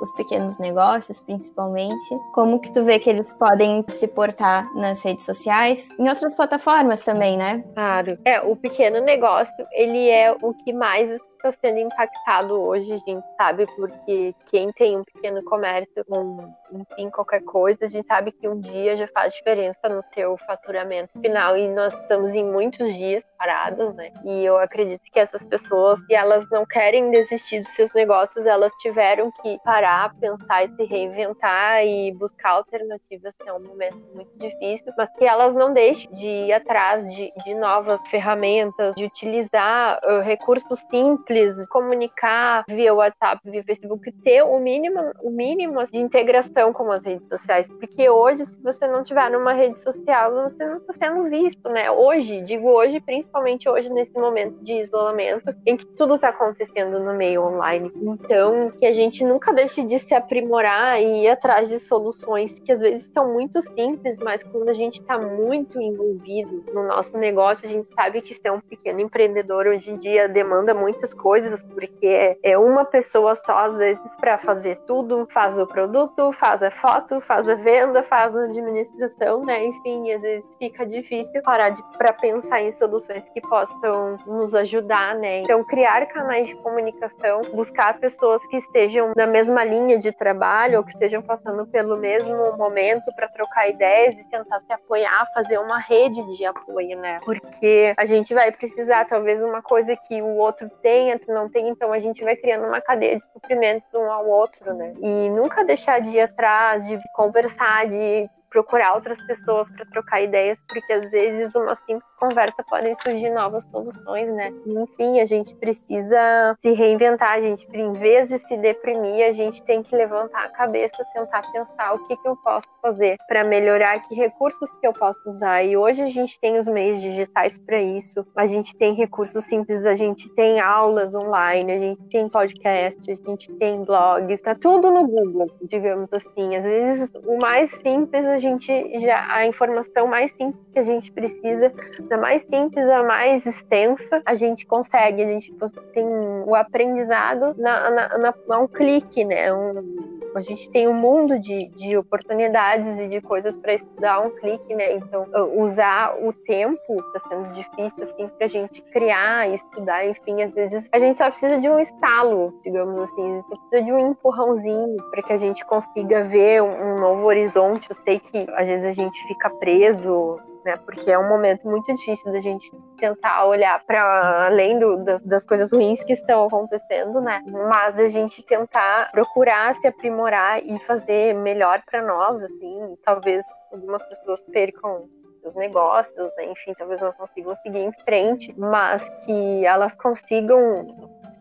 os 0.00 0.12
pequenos 0.12 0.58
negócios, 0.58 1.18
principalmente. 1.20 2.18
Como 2.32 2.60
que 2.60 2.72
tu 2.72 2.84
vê 2.84 2.98
que 2.98 3.10
eles 3.10 3.32
podem 3.34 3.84
se 3.88 4.06
portar 4.06 4.72
nas 4.74 5.02
redes 5.02 5.24
sociais, 5.24 5.88
em 5.98 6.08
outras 6.08 6.34
plataformas 6.34 7.00
também, 7.00 7.36
né? 7.36 7.64
Claro. 7.74 8.18
É, 8.24 8.40
o 8.40 8.56
pequeno 8.56 9.00
negócio, 9.00 9.64
ele 9.72 10.08
é 10.08 10.32
o 10.42 10.54
que 10.54 10.72
mais 10.72 11.18
está 11.42 11.52
sendo 11.52 11.78
impactado 11.78 12.60
hoje, 12.60 13.02
gente 13.06 13.24
sabe, 13.36 13.66
porque 13.76 14.34
quem 14.46 14.70
tem 14.72 14.96
um 14.96 15.02
pequeno 15.02 15.42
comércio, 15.44 16.04
um, 16.08 16.52
enfim, 16.72 17.10
qualquer 17.10 17.42
coisa, 17.42 17.84
a 17.84 17.88
gente 17.88 18.06
sabe 18.06 18.32
que 18.32 18.48
um 18.48 18.60
dia 18.60 18.96
já 18.96 19.08
faz 19.08 19.34
diferença 19.34 19.88
no 19.88 20.02
teu 20.14 20.36
faturamento 20.46 21.10
final. 21.20 21.56
E 21.56 21.68
nós 21.68 21.92
estamos 21.92 22.32
em 22.32 22.44
muitos 22.44 22.94
dias 22.94 23.24
parados, 23.36 23.94
né? 23.94 24.12
E 24.24 24.44
eu 24.44 24.56
acredito 24.58 25.02
que 25.12 25.18
essas 25.18 25.44
pessoas, 25.44 25.98
se 26.00 26.14
elas 26.14 26.48
não 26.50 26.64
querem 26.64 27.10
desistir 27.10 27.60
dos 27.60 27.70
seus 27.70 27.92
negócios, 27.92 28.46
elas 28.46 28.72
tiveram 28.80 29.30
que 29.42 29.58
parar, 29.64 30.14
pensar 30.16 30.64
e 30.64 30.76
se 30.76 30.84
reinventar 30.84 31.84
e 31.84 32.12
buscar 32.12 32.50
alternativas, 32.50 33.34
que 33.42 33.48
é 33.48 33.52
um 33.52 33.62
momento 33.62 33.98
muito 34.14 34.38
difícil, 34.38 34.92
mas 34.96 35.08
que 35.16 35.24
elas 35.24 35.54
não 35.54 35.72
deixem 35.72 36.10
de 36.12 36.26
ir 36.26 36.52
atrás 36.52 37.04
de, 37.14 37.32
de 37.44 37.54
novas 37.54 38.00
ferramentas, 38.08 38.94
de 38.94 39.04
utilizar 39.04 39.98
uh, 40.04 40.20
recursos 40.20 40.80
simples 40.90 41.31
simples, 41.32 41.66
comunicar 41.66 42.64
via 42.68 42.94
WhatsApp, 42.94 43.40
via 43.44 43.64
Facebook, 43.64 44.12
ter 44.22 44.42
o 44.42 44.58
mínimo, 44.58 45.12
o 45.22 45.30
mínimo 45.30 45.82
de 45.84 45.98
integração 45.98 46.72
com 46.72 46.90
as 46.92 47.02
redes 47.02 47.26
sociais. 47.28 47.68
Porque 47.68 48.08
hoje, 48.08 48.44
se 48.44 48.62
você 48.62 48.86
não 48.86 49.02
tiver 49.02 49.30
numa 49.30 49.52
rede 49.52 49.78
social, 49.78 50.32
você 50.32 50.64
não 50.64 50.78
está 50.78 50.92
sendo 50.92 51.24
visto, 51.24 51.68
né? 51.68 51.90
Hoje, 51.90 52.42
digo 52.42 52.68
hoje, 52.70 53.00
principalmente 53.00 53.68
hoje, 53.68 53.88
nesse 53.88 54.12
momento 54.14 54.62
de 54.62 54.74
isolamento, 54.74 55.54
em 55.66 55.76
que 55.76 55.86
tudo 55.86 56.16
está 56.16 56.28
acontecendo 56.28 56.98
no 57.00 57.14
meio 57.14 57.42
online. 57.42 57.90
Então, 57.96 58.70
que 58.70 58.86
a 58.86 58.92
gente 58.92 59.24
nunca 59.24 59.52
deixe 59.52 59.84
de 59.84 59.98
se 59.98 60.14
aprimorar 60.14 61.00
e 61.00 61.24
ir 61.24 61.28
atrás 61.28 61.68
de 61.68 61.78
soluções 61.78 62.58
que 62.58 62.72
às 62.72 62.80
vezes 62.80 63.10
são 63.12 63.32
muito 63.32 63.60
simples, 63.62 64.18
mas 64.18 64.42
quando 64.42 64.68
a 64.68 64.74
gente 64.74 65.00
está 65.00 65.18
muito 65.18 65.80
envolvido 65.80 66.64
no 66.72 66.86
nosso 66.86 67.16
negócio, 67.16 67.66
a 67.66 67.70
gente 67.70 67.88
sabe 67.94 68.20
que 68.20 68.34
ser 68.34 68.50
um 68.50 68.60
pequeno 68.60 69.00
empreendedor 69.00 69.66
hoje 69.66 69.90
em 69.90 69.96
dia 69.96 70.28
demanda 70.28 70.74
muitas 70.74 71.14
coisas, 71.22 71.62
porque 71.62 72.36
é 72.42 72.58
uma 72.58 72.84
pessoa 72.84 73.36
só, 73.36 73.58
às 73.66 73.78
vezes, 73.78 74.16
para 74.16 74.38
fazer 74.38 74.76
tudo, 74.86 75.26
faz 75.30 75.56
o 75.56 75.66
produto, 75.66 76.32
faz 76.32 76.62
a 76.62 76.70
foto, 76.70 77.20
faz 77.20 77.48
a 77.48 77.54
venda, 77.54 78.02
faz 78.02 78.36
a 78.36 78.44
administração, 78.44 79.44
né? 79.44 79.64
Enfim, 79.66 80.10
às 80.12 80.20
vezes 80.20 80.44
fica 80.58 80.84
difícil 80.84 81.40
parar 81.42 81.72
para 81.96 82.12
pensar 82.12 82.60
em 82.60 82.72
soluções 82.72 83.24
que 83.30 83.40
possam 83.40 84.18
nos 84.26 84.52
ajudar, 84.54 85.14
né? 85.14 85.42
Então, 85.42 85.62
criar 85.64 86.06
canais 86.06 86.48
de 86.48 86.56
comunicação, 86.56 87.42
buscar 87.54 87.98
pessoas 88.00 88.44
que 88.48 88.56
estejam 88.56 89.12
na 89.16 89.26
mesma 89.26 89.64
linha 89.64 89.98
de 89.98 90.10
trabalho 90.10 90.78
ou 90.78 90.84
que 90.84 90.90
estejam 90.90 91.22
passando 91.22 91.64
pelo 91.66 91.96
mesmo 91.96 92.56
momento 92.56 93.14
para 93.14 93.28
trocar 93.28 93.68
ideias 93.68 94.16
e 94.16 94.28
tentar 94.28 94.58
se 94.58 94.72
apoiar, 94.72 95.24
fazer 95.32 95.58
uma 95.58 95.78
rede 95.78 96.20
de 96.36 96.44
apoio, 96.44 96.98
né? 96.98 97.20
Porque 97.24 97.94
a 97.96 98.04
gente 98.04 98.34
vai 98.34 98.50
precisar, 98.50 99.04
talvez, 99.04 99.40
uma 99.40 99.62
coisa 99.62 99.96
que 99.96 100.20
o 100.20 100.36
outro 100.36 100.68
tenha 100.82 101.11
não 101.28 101.48
tem, 101.48 101.68
então 101.68 101.92
a 101.92 101.98
gente 101.98 102.22
vai 102.22 102.36
criando 102.36 102.66
uma 102.66 102.80
cadeia 102.80 103.16
de 103.16 103.24
suprimentos 103.32 103.86
um 103.94 104.10
ao 104.10 104.26
outro, 104.26 104.74
né? 104.74 104.94
E 105.00 105.30
nunca 105.30 105.64
deixar 105.64 106.00
de 106.00 106.10
ir 106.10 106.20
atrás, 106.20 106.86
de 106.86 106.98
conversar, 107.12 107.86
de 107.86 108.28
procurar 108.52 108.94
outras 108.94 109.20
pessoas 109.22 109.68
para 109.70 109.86
trocar 109.86 110.20
ideias, 110.20 110.60
porque 110.68 110.92
às 110.92 111.10
vezes 111.10 111.54
uma 111.54 111.74
simples 111.74 112.12
conversa 112.22 112.62
podem 112.70 112.94
surgir 113.02 113.30
novas 113.30 113.64
soluções, 113.64 114.30
né? 114.30 114.52
Enfim, 114.64 115.18
a 115.18 115.26
gente 115.26 115.52
precisa 115.56 116.56
se 116.60 116.70
reinventar, 116.72 117.32
a 117.32 117.40
gente, 117.40 117.66
em 117.72 117.92
vez 117.94 118.28
de 118.28 118.38
se 118.38 118.56
deprimir, 118.58 119.26
a 119.26 119.32
gente 119.32 119.60
tem 119.64 119.82
que 119.82 119.96
levantar 119.96 120.44
a 120.44 120.48
cabeça, 120.48 121.04
tentar 121.12 121.42
pensar 121.50 121.94
o 121.94 122.06
que, 122.06 122.16
que 122.16 122.28
eu 122.28 122.36
posso 122.36 122.68
fazer 122.80 123.16
para 123.26 123.42
melhorar, 123.42 124.00
que 124.06 124.14
recursos 124.14 124.70
que 124.80 124.86
eu 124.86 124.92
posso 124.92 125.18
usar. 125.26 125.64
E 125.64 125.76
hoje 125.76 126.02
a 126.02 126.08
gente 126.08 126.38
tem 126.38 126.60
os 126.60 126.68
meios 126.68 127.00
digitais 127.00 127.58
para 127.58 127.82
isso, 127.82 128.24
a 128.36 128.46
gente 128.46 128.76
tem 128.76 128.94
recursos 128.94 129.44
simples, 129.44 129.84
a 129.84 129.96
gente 129.96 130.28
tem 130.34 130.60
aulas 130.60 131.16
online, 131.16 131.72
a 131.72 131.78
gente 131.78 132.02
tem 132.08 132.28
podcast, 132.28 133.10
a 133.10 133.30
gente 133.30 133.52
tem 133.54 133.82
blogs, 133.82 134.40
tá 134.42 134.54
tudo 134.54 134.92
no 134.92 135.08
Google, 135.08 135.50
digamos 135.62 136.08
assim. 136.12 136.54
Às 136.54 136.62
vezes 136.62 137.10
o 137.26 137.36
mais 137.42 137.72
simples 137.82 138.24
a 138.26 138.38
gente 138.42 139.00
já 139.00 139.26
a 139.34 139.46
informação 139.46 140.06
mais 140.06 140.32
simples 140.32 140.62
que 140.72 140.78
a 140.78 140.82
gente 140.82 141.12
precisa, 141.12 141.72
da 142.08 142.18
mais 142.18 142.42
simples 142.42 142.88
a 142.88 143.02
mais 143.02 143.46
extensa, 143.46 144.20
a 144.26 144.34
gente 144.34 144.66
consegue, 144.66 145.22
a 145.22 145.26
gente 145.26 145.54
tem 145.94 146.06
o 146.46 146.54
aprendizado 146.54 147.54
na, 147.56 147.90
na, 147.90 148.18
na, 148.18 148.58
um 148.58 148.66
clique, 148.66 149.24
né? 149.24 149.52
Um, 149.52 150.20
a 150.34 150.40
gente 150.40 150.70
tem 150.70 150.88
um 150.88 150.94
mundo 150.94 151.38
de, 151.38 151.68
de 151.70 151.96
oportunidades 151.96 152.98
e 152.98 153.08
de 153.08 153.20
coisas 153.20 153.56
para 153.56 153.74
estudar 153.74 154.20
um 154.20 154.30
clique, 154.30 154.74
né? 154.74 154.94
Então, 154.94 155.26
usar 155.56 156.14
o 156.22 156.32
tempo 156.32 156.78
está 156.88 157.28
sendo 157.28 157.52
difícil, 157.52 158.02
assim, 158.02 158.28
para 158.28 158.46
a 158.46 158.50
gente 158.50 158.82
criar 158.92 159.48
e 159.48 159.54
estudar, 159.54 160.06
enfim, 160.06 160.42
às 160.42 160.52
vezes 160.52 160.88
a 160.92 160.98
gente 160.98 161.18
só 161.18 161.28
precisa 161.28 161.58
de 161.58 161.68
um 161.68 161.78
estalo, 161.78 162.52
digamos 162.64 162.98
assim, 163.00 163.32
gente 163.32 163.48
precisa 163.48 163.82
de 163.82 163.92
um 163.92 164.10
empurrãozinho 164.10 164.96
para 165.10 165.22
que 165.22 165.32
a 165.32 165.38
gente 165.38 165.64
consiga 165.64 166.24
ver 166.24 166.62
um, 166.62 166.94
um 166.94 167.00
novo 167.00 167.24
horizonte. 167.24 167.88
Eu 167.90 167.94
sei 167.94 168.18
que 168.18 168.46
às 168.54 168.66
vezes 168.66 168.86
a 168.86 168.92
gente 168.92 169.22
fica 169.26 169.50
preso 169.50 170.38
né? 170.64 170.76
Porque 170.78 171.10
é 171.10 171.18
um 171.18 171.28
momento 171.28 171.68
muito 171.68 171.92
difícil 171.94 172.32
da 172.32 172.40
gente 172.40 172.70
tentar 172.98 173.44
olhar 173.46 173.82
para 173.84 174.46
além 174.46 174.78
do, 174.78 175.04
das, 175.04 175.22
das, 175.22 175.44
coisas 175.44 175.72
ruins 175.72 176.02
que 176.04 176.12
estão 176.12 176.44
acontecendo, 176.46 177.20
né? 177.20 177.42
Mas 177.46 177.98
a 177.98 178.08
gente 178.08 178.42
tentar 178.42 179.10
procurar 179.12 179.74
se 179.74 179.86
aprimorar 179.86 180.62
e 180.64 180.78
fazer 180.80 181.34
melhor 181.34 181.82
para 181.84 182.02
nós, 182.02 182.42
assim. 182.42 182.96
Talvez 183.04 183.44
algumas 183.72 184.02
pessoas 184.08 184.44
percam 184.44 185.08
os 185.44 185.54
negócios, 185.54 186.30
né? 186.36 186.46
enfim, 186.46 186.72
talvez 186.78 187.00
não 187.00 187.12
consigam 187.12 187.54
seguir 187.56 187.80
em 187.80 187.92
frente, 188.04 188.54
mas 188.56 189.02
que 189.24 189.66
elas 189.66 189.94
consigam 189.96 190.86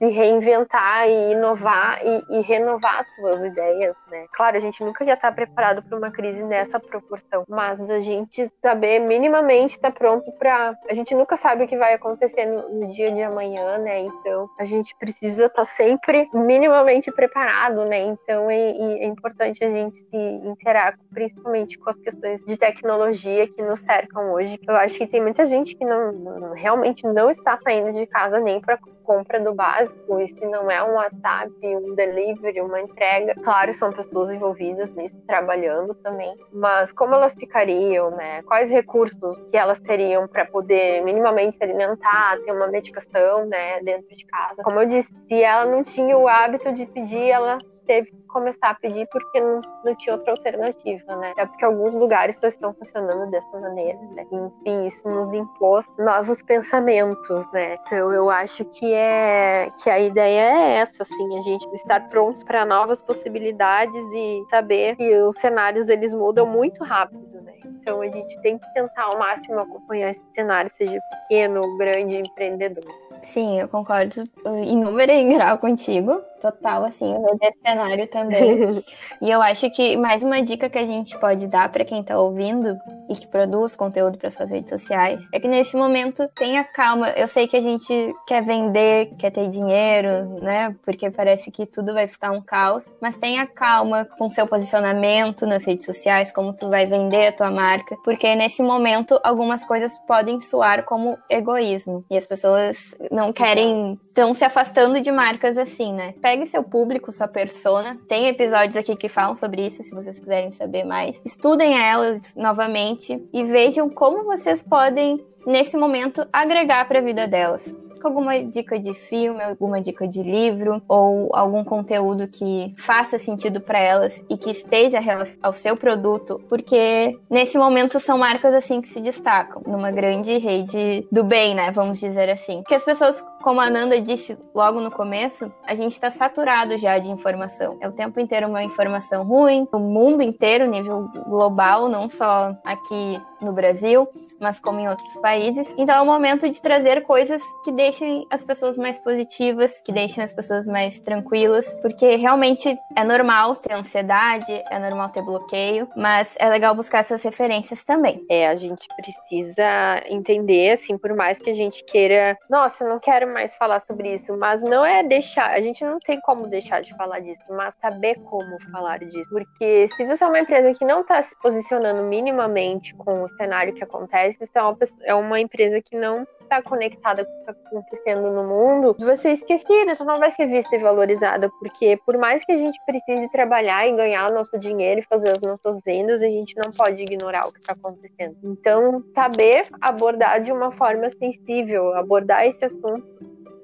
se 0.01 0.09
reinventar 0.09 1.07
e 1.07 1.33
inovar 1.33 2.01
e, 2.03 2.39
e, 2.39 2.41
renovar 2.41 3.05
suas 3.15 3.43
ideias, 3.43 3.95
né? 4.09 4.25
Claro, 4.33 4.57
a 4.57 4.59
gente 4.59 4.83
nunca 4.83 5.05
já 5.05 5.13
está 5.13 5.31
preparado 5.31 5.83
para 5.83 5.95
uma 5.95 6.09
crise 6.09 6.41
nessa 6.41 6.79
proporção, 6.79 7.43
mas 7.47 7.79
a 7.87 7.99
gente 7.99 8.51
saber 8.59 8.97
minimamente 8.97 9.75
estar 9.75 9.91
tá 9.91 9.99
pronto 9.99 10.31
para, 10.39 10.75
a 10.89 10.93
gente 10.95 11.13
nunca 11.13 11.37
sabe 11.37 11.65
o 11.65 11.67
que 11.67 11.77
vai 11.77 11.93
acontecer 11.93 12.47
no, 12.47 12.67
no 12.69 12.87
dia 12.87 13.11
de 13.11 13.21
amanhã, 13.21 13.77
né? 13.77 13.99
Então 13.99 14.49
a 14.59 14.65
gente 14.65 14.95
precisa 14.97 15.45
estar 15.45 15.65
tá 15.65 15.65
sempre 15.65 16.27
minimamente 16.33 17.11
preparado, 17.11 17.85
né? 17.85 17.99
Então 17.99 18.49
é, 18.49 18.71
é 18.71 19.05
importante 19.05 19.63
a 19.63 19.69
gente 19.69 19.99
se 19.99 20.17
interar, 20.17 20.97
principalmente 21.13 21.77
com 21.77 21.91
as 21.91 21.97
questões 21.97 22.41
de 22.43 22.57
tecnologia 22.57 23.47
que 23.47 23.61
nos 23.61 23.81
cercam 23.81 24.33
hoje. 24.33 24.59
Eu 24.67 24.75
acho 24.77 24.97
que 24.97 25.05
tem 25.05 25.21
muita 25.21 25.45
gente 25.45 25.75
que 25.75 25.85
não, 25.85 26.11
não 26.11 26.53
realmente 26.53 27.05
não 27.05 27.29
está 27.29 27.55
saindo 27.55 27.93
de 27.93 28.07
casa 28.07 28.39
nem 28.39 28.59
para 28.59 28.79
compra 29.03 29.39
do 29.39 29.53
básico, 29.53 30.19
e 30.19 30.27
se 30.27 30.45
não 30.45 30.69
é 30.69 30.83
um 30.83 30.95
WhatsApp, 30.95 31.51
um 31.63 31.95
delivery, 31.95 32.61
uma 32.61 32.81
entrega. 32.81 33.35
Claro, 33.35 33.73
são 33.73 33.91
pessoas 33.91 34.29
envolvidas 34.29 34.93
nisso, 34.93 35.17
trabalhando 35.27 35.93
também, 35.95 36.35
mas 36.51 36.91
como 36.91 37.13
elas 37.13 37.33
ficariam, 37.33 38.11
né? 38.11 38.41
Quais 38.43 38.69
recursos 38.69 39.37
que 39.49 39.57
elas 39.57 39.79
teriam 39.79 40.27
para 40.27 40.45
poder 40.45 41.03
minimamente 41.03 41.57
se 41.57 41.63
alimentar, 41.63 42.37
ter 42.45 42.51
uma 42.51 42.67
medicação, 42.67 43.45
né, 43.45 43.81
dentro 43.81 44.15
de 44.15 44.25
casa? 44.25 44.61
Como 44.63 44.79
eu 44.79 44.85
disse, 44.85 45.13
se 45.27 45.43
ela 45.43 45.65
não 45.65 45.83
tinha 45.83 46.17
o 46.17 46.27
hábito 46.27 46.71
de 46.71 46.85
pedir, 46.85 47.29
ela 47.29 47.57
teve 47.85 48.11
que 48.11 48.20
começar 48.31 48.69
a 48.69 48.75
pedir 48.75 49.07
porque 49.11 49.39
não, 49.39 49.61
não 49.83 49.95
tinha 49.95 50.15
outra 50.15 50.31
alternativa, 50.31 51.15
né? 51.17 51.31
Até 51.31 51.45
porque 51.45 51.65
alguns 51.65 51.93
lugares 51.93 52.37
só 52.37 52.47
estão 52.47 52.73
funcionando 52.73 53.29
dessa 53.29 53.59
maneira, 53.59 53.99
né? 54.13 54.25
Enfim, 54.31 54.87
isso 54.87 55.09
nos 55.09 55.33
impôs 55.33 55.85
novos 55.97 56.41
pensamentos, 56.41 57.51
né? 57.51 57.77
Então 57.85 58.11
eu 58.11 58.29
acho 58.29 58.65
que 58.65 58.93
é 58.93 59.69
que 59.83 59.89
a 59.89 59.99
ideia 59.99 60.41
é 60.41 60.73
essa, 60.77 61.03
assim, 61.03 61.37
a 61.37 61.41
gente 61.41 61.67
estar 61.75 62.09
prontos 62.09 62.43
para 62.43 62.65
novas 62.65 63.01
possibilidades 63.01 64.03
e 64.13 64.43
saber 64.49 64.95
que 64.95 65.17
os 65.17 65.35
cenários 65.37 65.89
eles 65.89 66.13
mudam 66.13 66.45
muito 66.45 66.83
rápido, 66.83 67.41
né? 67.41 67.53
Então 67.65 68.01
a 68.01 68.05
gente 68.05 68.41
tem 68.41 68.57
que 68.57 68.73
tentar 68.73 69.03
ao 69.05 69.17
máximo 69.17 69.59
acompanhar 69.59 70.11
esse 70.11 70.21
cenário, 70.35 70.69
seja 70.71 70.99
pequeno, 71.27 71.77
grande, 71.77 72.17
empreendedor. 72.17 72.83
Sim, 73.23 73.59
eu 73.59 73.67
concordo 73.67 74.23
em 74.45 74.77
número 74.77 75.11
e 75.11 75.15
em 75.15 75.33
grau 75.33 75.57
contigo. 75.57 76.21
Total, 76.41 76.83
assim, 76.83 77.13
eu 77.13 77.21
vejo 77.21 77.37
esse 77.41 77.59
cenário 77.63 78.07
também. 78.07 78.20
e 79.21 79.29
eu 79.29 79.41
acho 79.41 79.69
que 79.71 79.97
mais 79.97 80.23
uma 80.23 80.41
dica 80.41 80.69
que 80.69 80.77
a 80.77 80.85
gente 80.85 81.17
pode 81.19 81.47
dar 81.47 81.69
para 81.69 81.85
quem 81.85 82.03
tá 82.03 82.17
ouvindo 82.17 82.77
e 83.09 83.15
que 83.15 83.27
produz 83.27 83.75
conteúdo 83.75 84.17
para 84.17 84.31
suas 84.31 84.49
redes 84.49 84.69
sociais 84.69 85.27
é 85.33 85.39
que 85.39 85.47
nesse 85.47 85.75
momento 85.75 86.27
tenha 86.35 86.63
calma. 86.63 87.09
Eu 87.09 87.27
sei 87.27 87.47
que 87.47 87.57
a 87.57 87.61
gente 87.61 88.13
quer 88.27 88.43
vender, 88.43 89.13
quer 89.17 89.31
ter 89.31 89.47
dinheiro, 89.49 90.39
né? 90.41 90.75
Porque 90.83 91.09
parece 91.11 91.51
que 91.51 91.65
tudo 91.65 91.93
vai 91.93 92.07
ficar 92.07 92.31
um 92.31 92.41
caos, 92.41 92.93
mas 93.01 93.17
tenha 93.17 93.45
calma 93.45 94.05
com 94.17 94.29
seu 94.29 94.47
posicionamento 94.47 95.45
nas 95.45 95.65
redes 95.65 95.85
sociais, 95.85 96.31
como 96.31 96.53
tu 96.53 96.69
vai 96.69 96.85
vender 96.85 97.27
a 97.27 97.31
tua 97.31 97.51
marca, 97.51 97.95
porque 98.03 98.35
nesse 98.35 98.61
momento 98.61 99.19
algumas 99.23 99.63
coisas 99.63 99.97
podem 100.07 100.39
soar 100.39 100.83
como 100.83 101.17
egoísmo 101.29 102.05
e 102.09 102.17
as 102.17 102.25
pessoas 102.25 102.77
não 103.11 103.33
querem, 103.33 103.97
estão 104.01 104.33
se 104.33 104.43
afastando 104.43 104.99
de 105.01 105.11
marcas 105.11 105.57
assim, 105.57 105.93
né? 105.93 106.13
Pegue 106.21 106.45
seu 106.45 106.63
público, 106.63 107.11
sua 107.11 107.27
persona. 107.27 107.95
Tem 108.11 108.27
episódios 108.27 108.75
aqui 108.75 108.93
que 108.97 109.07
falam 109.07 109.33
sobre 109.35 109.65
isso, 109.65 109.81
se 109.83 109.95
vocês 109.95 110.19
quiserem 110.19 110.51
saber 110.51 110.83
mais. 110.83 111.17
Estudem 111.23 111.81
elas 111.81 112.35
novamente 112.35 113.25
e 113.31 113.43
vejam 113.45 113.89
como 113.89 114.25
vocês 114.25 114.61
podem, 114.61 115.25
nesse 115.47 115.77
momento, 115.77 116.27
agregar 116.33 116.85
para 116.89 116.99
a 116.99 117.01
vida 117.01 117.25
delas 117.25 117.73
alguma 118.07 118.41
dica 118.43 118.79
de 118.79 118.93
filme, 118.93 119.43
alguma 119.43 119.81
dica 119.81 120.07
de 120.07 120.23
livro 120.23 120.81
ou 120.87 121.29
algum 121.35 121.63
conteúdo 121.63 122.27
que 122.27 122.73
faça 122.77 123.17
sentido 123.19 123.61
para 123.61 123.79
elas 123.79 124.23
e 124.29 124.37
que 124.37 124.51
esteja 124.51 124.99
ao 125.41 125.53
seu 125.53 125.75
produto, 125.75 126.41
porque 126.47 127.19
nesse 127.29 127.57
momento 127.57 127.99
são 127.99 128.17
marcas 128.17 128.53
assim 128.53 128.81
que 128.81 128.87
se 128.87 129.01
destacam 129.01 129.61
numa 129.65 129.91
grande 129.91 130.37
rede 130.37 131.05
do 131.11 131.23
bem, 131.23 131.55
né? 131.55 131.71
Vamos 131.71 131.99
dizer 131.99 132.29
assim. 132.29 132.63
Que 132.67 132.75
as 132.75 132.83
pessoas, 132.83 133.23
como 133.41 133.59
a 133.59 133.69
Nanda 133.69 133.99
disse 133.99 134.37
logo 134.53 134.79
no 134.79 134.91
começo, 134.91 135.51
a 135.65 135.75
gente 135.75 135.93
está 135.93 136.11
saturado 136.11 136.77
já 136.77 136.97
de 136.97 137.09
informação. 137.09 137.77
É 137.81 137.87
o 137.87 137.91
tempo 137.91 138.19
inteiro 138.19 138.47
uma 138.47 138.63
informação 138.63 139.23
ruim, 139.23 139.67
o 139.71 139.79
mundo 139.79 140.21
inteiro, 140.21 140.69
nível 140.69 141.09
global, 141.27 141.89
não 141.89 142.09
só 142.09 142.55
aqui 142.63 143.21
no 143.41 143.51
Brasil, 143.51 144.07
mas 144.41 144.59
como 144.59 144.79
em 144.79 144.89
outros 144.89 145.13
países. 145.17 145.71
Então 145.77 145.95
é 145.95 146.01
o 146.01 146.05
momento 146.05 146.49
de 146.49 146.61
trazer 146.61 147.03
coisas 147.03 147.41
que 147.63 147.71
deixem 147.71 148.25
as 148.29 148.43
pessoas 148.43 148.77
mais 148.77 148.99
positivas, 148.99 149.79
que 149.81 149.91
deixem 149.91 150.23
as 150.23 150.33
pessoas 150.33 150.65
mais 150.65 150.99
tranquilas, 150.99 151.73
porque 151.81 152.15
realmente 152.15 152.75
é 152.95 153.03
normal 153.03 153.55
ter 153.55 153.73
ansiedade, 153.73 154.51
é 154.69 154.79
normal 154.79 155.09
ter 155.09 155.21
bloqueio, 155.21 155.87
mas 155.95 156.33
é 156.37 156.49
legal 156.49 156.73
buscar 156.73 156.99
essas 156.99 157.23
referências 157.23 157.83
também. 157.83 158.25
É, 158.29 158.47
a 158.47 158.55
gente 158.55 158.87
precisa 158.95 160.01
entender, 160.07 160.71
assim, 160.71 160.97
por 160.97 161.13
mais 161.15 161.39
que 161.39 161.49
a 161.49 161.53
gente 161.53 161.83
queira, 161.85 162.37
nossa, 162.49 162.87
não 162.87 162.99
quero 162.99 163.31
mais 163.31 163.55
falar 163.55 163.79
sobre 163.81 164.15
isso, 164.15 164.35
mas 164.37 164.63
não 164.63 164.85
é 164.85 165.03
deixar, 165.03 165.51
a 165.51 165.61
gente 165.61 165.83
não 165.85 165.99
tem 165.99 166.19
como 166.21 166.47
deixar 166.47 166.81
de 166.81 166.95
falar 166.95 167.19
disso, 167.19 167.41
mas 167.49 167.75
saber 167.81 168.15
como 168.29 168.59
falar 168.71 168.99
disso. 168.99 169.29
Porque 169.29 169.87
se 169.95 170.05
você 170.05 170.23
é 170.23 170.27
uma 170.27 170.39
empresa 170.39 170.73
que 170.73 170.85
não 170.85 171.01
está 171.01 171.21
se 171.21 171.35
posicionando 171.39 172.03
minimamente 172.03 172.95
com 172.95 173.21
o 173.21 173.29
cenário 173.29 173.73
que 173.73 173.83
acontece, 173.83 174.30
você 174.37 174.57
é 174.57 174.61
uma, 174.61 174.75
pessoa, 174.75 174.99
é 175.03 175.13
uma 175.13 175.39
empresa 175.39 175.81
que 175.81 175.95
não 175.95 176.25
está 176.41 176.61
conectada 176.61 177.23
com 177.23 177.31
o 177.31 177.35
que 177.35 177.51
está 177.51 177.51
acontecendo 177.51 178.29
no 178.31 178.43
mundo, 178.43 178.95
você 178.99 179.29
é 179.29 179.33
esquecida, 179.33 179.95
você 179.95 180.03
não 180.03 180.19
vai 180.19 180.31
ser 180.31 180.47
vista 180.47 180.75
e 180.75 180.79
valorizada, 180.79 181.49
porque 181.59 181.97
por 182.05 182.17
mais 182.17 182.43
que 182.43 182.51
a 182.51 182.57
gente 182.57 182.77
precise 182.85 183.31
trabalhar 183.31 183.87
e 183.87 183.95
ganhar 183.95 184.29
o 184.29 184.33
nosso 184.33 184.59
dinheiro 184.59 184.99
e 184.99 185.05
fazer 185.05 185.29
as 185.29 185.41
nossas 185.41 185.81
vendas, 185.85 186.21
a 186.21 186.27
gente 186.27 186.55
não 186.57 186.71
pode 186.71 187.01
ignorar 187.01 187.47
o 187.47 187.53
que 187.53 187.59
está 187.59 187.73
acontecendo. 187.73 188.35
Então, 188.43 189.03
saber 189.15 189.63
abordar 189.79 190.43
de 190.43 190.51
uma 190.51 190.71
forma 190.71 191.09
sensível, 191.11 191.93
abordar 191.93 192.45
esse 192.45 192.65
assunto, 192.65 193.03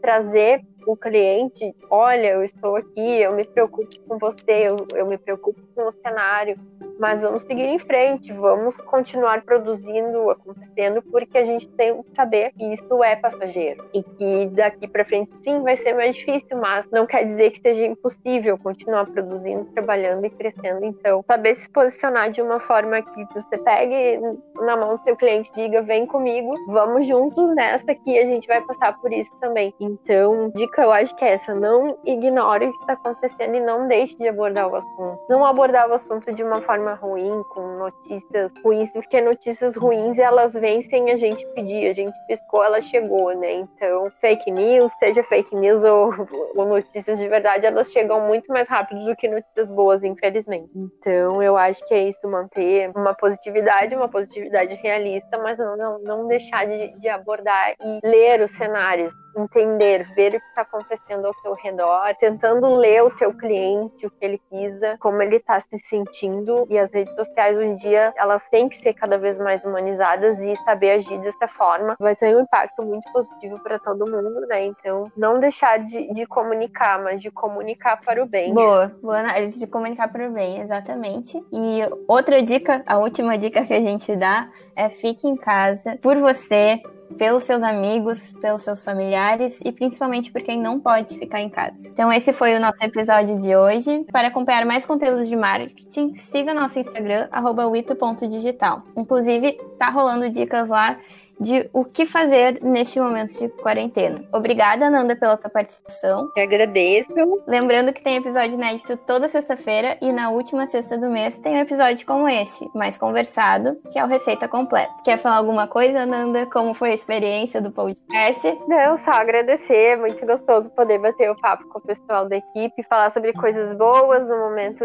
trazer 0.02 0.64
o 0.88 0.96
cliente, 0.96 1.76
olha, 1.90 2.28
eu 2.28 2.44
estou 2.44 2.78
aqui, 2.78 3.22
eu 3.22 3.34
me 3.34 3.44
preocupo 3.44 3.90
com 4.08 4.18
você, 4.18 4.70
eu, 4.70 4.78
eu 4.96 5.06
me 5.06 5.18
preocupo 5.18 5.60
com 5.76 5.86
o 5.86 5.92
cenário, 5.92 6.58
mas 6.98 7.22
vamos 7.22 7.44
seguir 7.44 7.66
em 7.66 7.78
frente, 7.78 8.32
vamos 8.32 8.78
continuar 8.78 9.44
produzindo, 9.44 10.30
acontecendo, 10.30 11.02
porque 11.02 11.38
a 11.38 11.46
gente 11.46 11.68
tem 11.72 12.02
que 12.02 12.16
saber 12.16 12.54
que 12.54 12.74
isso 12.74 13.04
é 13.04 13.18
passageiro 13.18 13.86
e 13.94 14.02
que 14.02 14.46
daqui 14.48 14.88
para 14.88 15.04
frente 15.04 15.30
sim 15.44 15.62
vai 15.62 15.76
ser 15.76 15.94
mais 15.94 16.16
difícil, 16.16 16.58
mas 16.58 16.90
não 16.90 17.06
quer 17.06 17.26
dizer 17.26 17.52
que 17.52 17.60
seja 17.60 17.86
impossível 17.86 18.58
continuar 18.58 19.06
produzindo, 19.08 19.66
trabalhando 19.66 20.26
e 20.26 20.30
crescendo. 20.30 20.86
Então, 20.86 21.24
saber 21.28 21.54
se 21.56 21.70
posicionar 21.70 22.32
de 22.32 22.42
uma 22.42 22.62
forma 22.62 23.02
que 23.02 23.26
você 23.34 23.58
pegue 23.58 24.22
na 24.56 24.78
mão 24.78 24.96
do 24.96 25.04
seu 25.04 25.18
cliente 25.18 25.52
diga: 25.54 25.82
vem 25.82 26.06
comigo, 26.06 26.52
vamos 26.68 27.06
juntos 27.06 27.54
nessa 27.54 27.94
que 27.94 28.18
a 28.18 28.26
gente 28.26 28.48
vai 28.48 28.62
passar 28.62 28.98
por 29.00 29.12
isso 29.12 29.32
também. 29.40 29.74
Então, 29.80 30.50
dica 30.56 30.77
eu 30.82 30.92
acho 30.92 31.16
que 31.16 31.26
é 31.26 31.34
essa: 31.34 31.54
não 31.54 31.88
ignore 32.06 32.68
o 32.68 32.74
que 32.74 32.80
está 32.80 32.94
acontecendo 32.94 33.56
e 33.56 33.60
não 33.60 33.88
deixe 33.88 34.16
de 34.16 34.28
abordar 34.28 34.68
o 34.68 34.76
assunto. 34.76 35.20
Não 35.30 35.46
abordar 35.46 35.90
o 35.90 35.94
assunto 35.94 36.32
de 36.34 36.44
uma 36.44 36.62
forma 36.62 36.94
ruim, 36.94 37.44
com 37.54 37.62
notícias 37.78 38.52
ruins, 38.64 38.92
porque 38.92 39.22
notícias 39.22 39.76
ruins 39.76 40.18
elas 40.18 40.54
vêm 40.54 40.82
sem 40.82 41.12
a 41.12 41.18
gente 41.18 41.46
pedir, 41.54 41.90
a 41.90 41.94
gente 41.94 42.16
piscou, 42.28 42.64
ela 42.64 42.82
chegou, 42.82 43.36
né? 43.36 43.54
Então, 43.54 44.12
fake 44.22 44.52
news, 44.52 44.92
seja 45.00 45.24
fake 45.24 45.56
news 45.56 45.84
ou, 45.84 46.14
ou 46.56 46.66
notícias 46.66 47.20
de 47.20 47.28
verdade, 47.28 47.66
elas 47.66 47.92
chegam 47.92 48.22
muito 48.22 48.52
mais 48.52 48.68
rápido 48.68 49.06
do 49.06 49.16
que 49.16 49.28
notícias 49.28 49.72
boas, 49.72 50.04
infelizmente. 50.04 50.70
Então, 50.76 51.42
eu 51.42 51.58
acho 51.58 51.86
que 51.88 51.94
é 51.94 52.04
isso, 52.04 52.28
manter 52.28 52.92
uma 52.96 53.14
positividade, 53.14 53.96
uma 53.96 54.10
positividade 54.10 54.74
realista, 54.76 55.38
mas 55.38 55.58
não, 55.58 55.76
não, 55.78 56.00
não 56.00 56.28
deixar 56.28 56.66
de, 56.66 57.00
de 57.00 57.10
abordar 57.10 57.74
e 57.80 58.00
ler 58.08 58.42
os 58.42 58.52
cenários 58.52 59.14
entender, 59.38 60.04
ver 60.16 60.42
está 60.58 60.62
acontecendo 60.62 61.26
ao 61.28 61.34
seu 61.36 61.54
redor, 61.54 62.16
tentando 62.20 62.68
ler 62.76 63.04
o 63.04 63.12
teu 63.12 63.34
cliente, 63.34 64.06
o 64.06 64.10
que 64.10 64.26
ele 64.26 64.42
precisa, 64.50 64.98
como 65.00 65.22
ele 65.22 65.36
está 65.36 65.60
se 65.60 65.78
sentindo. 65.88 66.66
E 66.70 66.80
as 66.80 66.92
redes 66.92 67.14
sociais, 67.16 67.60
em 67.60 67.76
dia, 67.76 68.14
elas 68.18 68.48
têm 68.50 68.68
que 68.68 68.80
ser 68.80 68.94
cada 68.94 69.18
vez 69.18 69.38
mais 69.38 69.64
humanizadas 69.64 70.40
e 70.40 70.56
saber 70.64 70.92
agir 70.92 71.20
dessa 71.20 71.48
forma 71.48 71.96
vai 72.00 72.16
ter 72.16 72.36
um 72.36 72.42
impacto 72.42 72.84
muito 72.84 73.12
positivo 73.12 73.60
para 73.60 73.78
todo 73.78 74.10
mundo, 74.10 74.42
né? 74.48 74.66
Então, 74.66 75.12
não 75.16 75.40
deixar 75.40 75.80
de, 75.80 76.14
de, 76.14 76.26
comunicar, 76.26 77.02
mas 77.02 77.22
de 77.22 77.30
comunicar 77.30 78.02
para 78.02 78.24
o 78.24 78.26
bem. 78.26 78.54
Boa, 78.54 78.92
boa 79.02 79.20
análise 79.20 79.60
de 79.60 79.68
comunicar 79.68 80.08
para 80.08 80.28
o 80.28 80.32
bem, 80.32 80.62
exatamente. 80.62 81.38
E 81.52 81.82
outra 82.08 82.42
dica, 82.42 82.82
a 82.86 82.98
última 82.98 83.38
dica 83.38 83.66
que 83.66 83.74
a 83.74 83.80
gente 83.80 84.16
dá 84.16 84.50
é 84.76 84.90
fique 84.90 85.28
em 85.28 85.36
casa 85.36 85.98
por 86.02 86.18
você, 86.18 86.78
pelos 87.18 87.44
seus 87.44 87.64
amigos, 87.64 88.32
pelos 88.34 88.62
seus 88.62 88.84
familiares 88.84 89.60
e 89.64 89.72
principalmente 89.72 90.32
por 90.32 90.42
quem 90.42 90.60
não 90.60 90.80
pode 90.80 91.18
ficar 91.18 91.42
em 91.42 91.50
casa. 91.50 91.76
Então 91.86 92.12
esse 92.12 92.34
foi 92.34 92.56
o 92.56 92.60
nosso 92.60 92.84
episódio 92.84 93.40
de 93.40 93.56
hoje. 93.56 94.06
Para 94.12 94.28
acompanhar 94.28 94.66
mais 94.66 94.86
conteúdos 94.86 95.28
de 95.28 95.36
marketing, 95.36 96.16
siga 96.16 96.54
nosso 96.54 96.80
Instagram 96.80 97.28
@wito.digital. 97.72 98.84
Inclusive, 98.96 99.54
tá 99.78 99.90
rolando 99.90 100.30
dicas 100.30 100.70
lá 100.70 100.98
de 101.40 101.70
o 101.74 101.86
que 101.86 102.06
fazer 102.06 102.62
neste 102.62 103.00
momento 103.00 103.38
de 103.38 103.50
quarentena. 103.62 104.24
Obrigada, 104.32 104.90
Nanda, 104.90 105.16
pela 105.16 105.38
tua 105.38 105.50
participação. 105.50 106.32
Eu 106.36 106.44
agradeço. 106.44 107.14
Lembrando 107.48 107.94
que 107.94 108.02
tem 108.02 108.18
episódio 108.18 108.54
inédito 108.54 108.98
toda 108.98 109.28
sexta-feira 109.28 109.98
e 110.02 110.12
na 110.12 110.30
última 110.30 110.68
sexta 110.68 110.98
do 110.98 111.08
mês 111.10 111.38
tem 111.38 111.56
um 111.56 111.60
episódio 111.60 112.06
como 112.06 112.28
este, 112.28 112.68
mais 112.76 112.98
conversado, 112.98 113.78
que 113.92 114.00
é 114.00 114.04
o 114.04 114.08
Receita 114.08 114.48
Completa. 114.48 114.94
Quer 115.04 115.18
falar 115.18 115.38
alguma 115.38 115.68
coisa, 115.68 116.06
Nanda? 116.06 116.46
Como 116.48 116.74
foi 116.74 116.92
a 116.92 116.96
experiência 116.96 117.62
do 117.62 117.72
podcast? 117.72 118.58
Não, 118.68 118.98
só 118.98 119.12
agradecer. 119.12 119.98
Muito 119.98 120.26
gostoso 120.26 120.70
poder 120.72 121.00
bater 121.00 121.30
o 121.30 121.36
papo 121.36 121.68
com 121.70 121.80
o 121.80 121.82
pessoal 121.82 122.28
da 122.28 122.38
equipe, 122.38 122.84
falar 122.90 123.12
sobre 123.12 123.34
coisas 123.34 123.74
boas 123.78 124.28
num 124.28 124.38
momento 124.38 124.84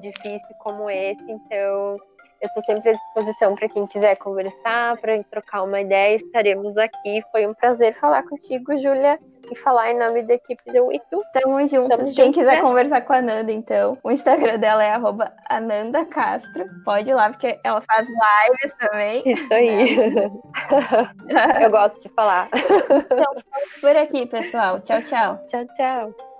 difícil 0.00 0.56
como 0.60 0.90
esse. 0.90 1.22
Então, 1.28 1.96
eu 2.40 2.48
estou 2.48 2.62
sempre 2.64 2.90
à 2.90 2.92
disposição 2.92 3.54
para 3.54 3.68
quem 3.68 3.86
quiser 3.86 4.16
conversar, 4.16 4.96
para 4.98 5.22
trocar 5.24 5.62
uma 5.62 5.80
ideia. 5.80 6.16
Estaremos 6.16 6.76
aqui. 6.76 7.22
Foi 7.32 7.46
um 7.46 7.54
prazer 7.54 7.94
falar 7.94 8.22
contigo, 8.24 8.76
Júlia. 8.76 9.18
e 9.50 9.56
falar 9.56 9.92
em 9.92 9.98
nome 9.98 10.22
da 10.22 10.34
equipe 10.34 10.72
do 10.72 10.92
Itu. 10.92 11.22
Tamo 11.32 11.60
juntos. 11.66 11.96
Tamo 11.96 12.14
Quem 12.14 12.32
quiser 12.32 12.56
né? 12.56 12.60
conversar 12.60 13.00
com 13.02 13.12
a 13.12 13.22
Nanda, 13.22 13.52
então, 13.52 13.96
o 14.02 14.10
Instagram 14.10 14.58
dela 14.58 14.84
é 14.84 14.92
Ananda 15.48 16.04
Castro. 16.04 16.64
Pode 16.84 17.10
ir 17.10 17.14
lá, 17.14 17.30
porque 17.30 17.58
ela 17.62 17.80
faz 17.80 18.08
lives 18.08 18.74
também. 18.78 19.22
Isso 19.24 19.54
aí. 19.54 19.96
Eu 21.62 21.70
gosto 21.70 22.00
de 22.00 22.08
falar. 22.10 22.48
Então, 22.52 23.34
por 23.80 23.96
aqui, 23.96 24.26
pessoal. 24.26 24.80
Tchau, 24.80 25.02
tchau. 25.02 25.38
Tchau, 25.48 25.64
tchau. 25.76 26.35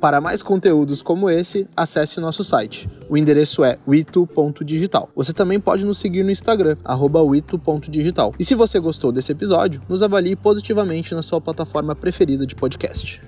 Para 0.00 0.18
mais 0.18 0.42
conteúdos 0.42 1.02
como 1.02 1.28
esse, 1.28 1.68
acesse 1.76 2.18
nosso 2.20 2.42
site. 2.42 2.88
O 3.08 3.18
endereço 3.18 3.62
é 3.62 3.78
witu.digital. 3.86 5.10
Você 5.14 5.34
também 5.34 5.60
pode 5.60 5.84
nos 5.84 5.98
seguir 5.98 6.22
no 6.22 6.30
Instagram, 6.30 6.76
witu.digital. 7.22 8.34
E 8.38 8.44
se 8.44 8.54
você 8.54 8.80
gostou 8.80 9.12
desse 9.12 9.32
episódio, 9.32 9.82
nos 9.86 10.02
avalie 10.02 10.34
positivamente 10.34 11.14
na 11.14 11.20
sua 11.20 11.40
plataforma 11.40 11.94
preferida 11.94 12.46
de 12.46 12.54
podcast. 12.54 13.20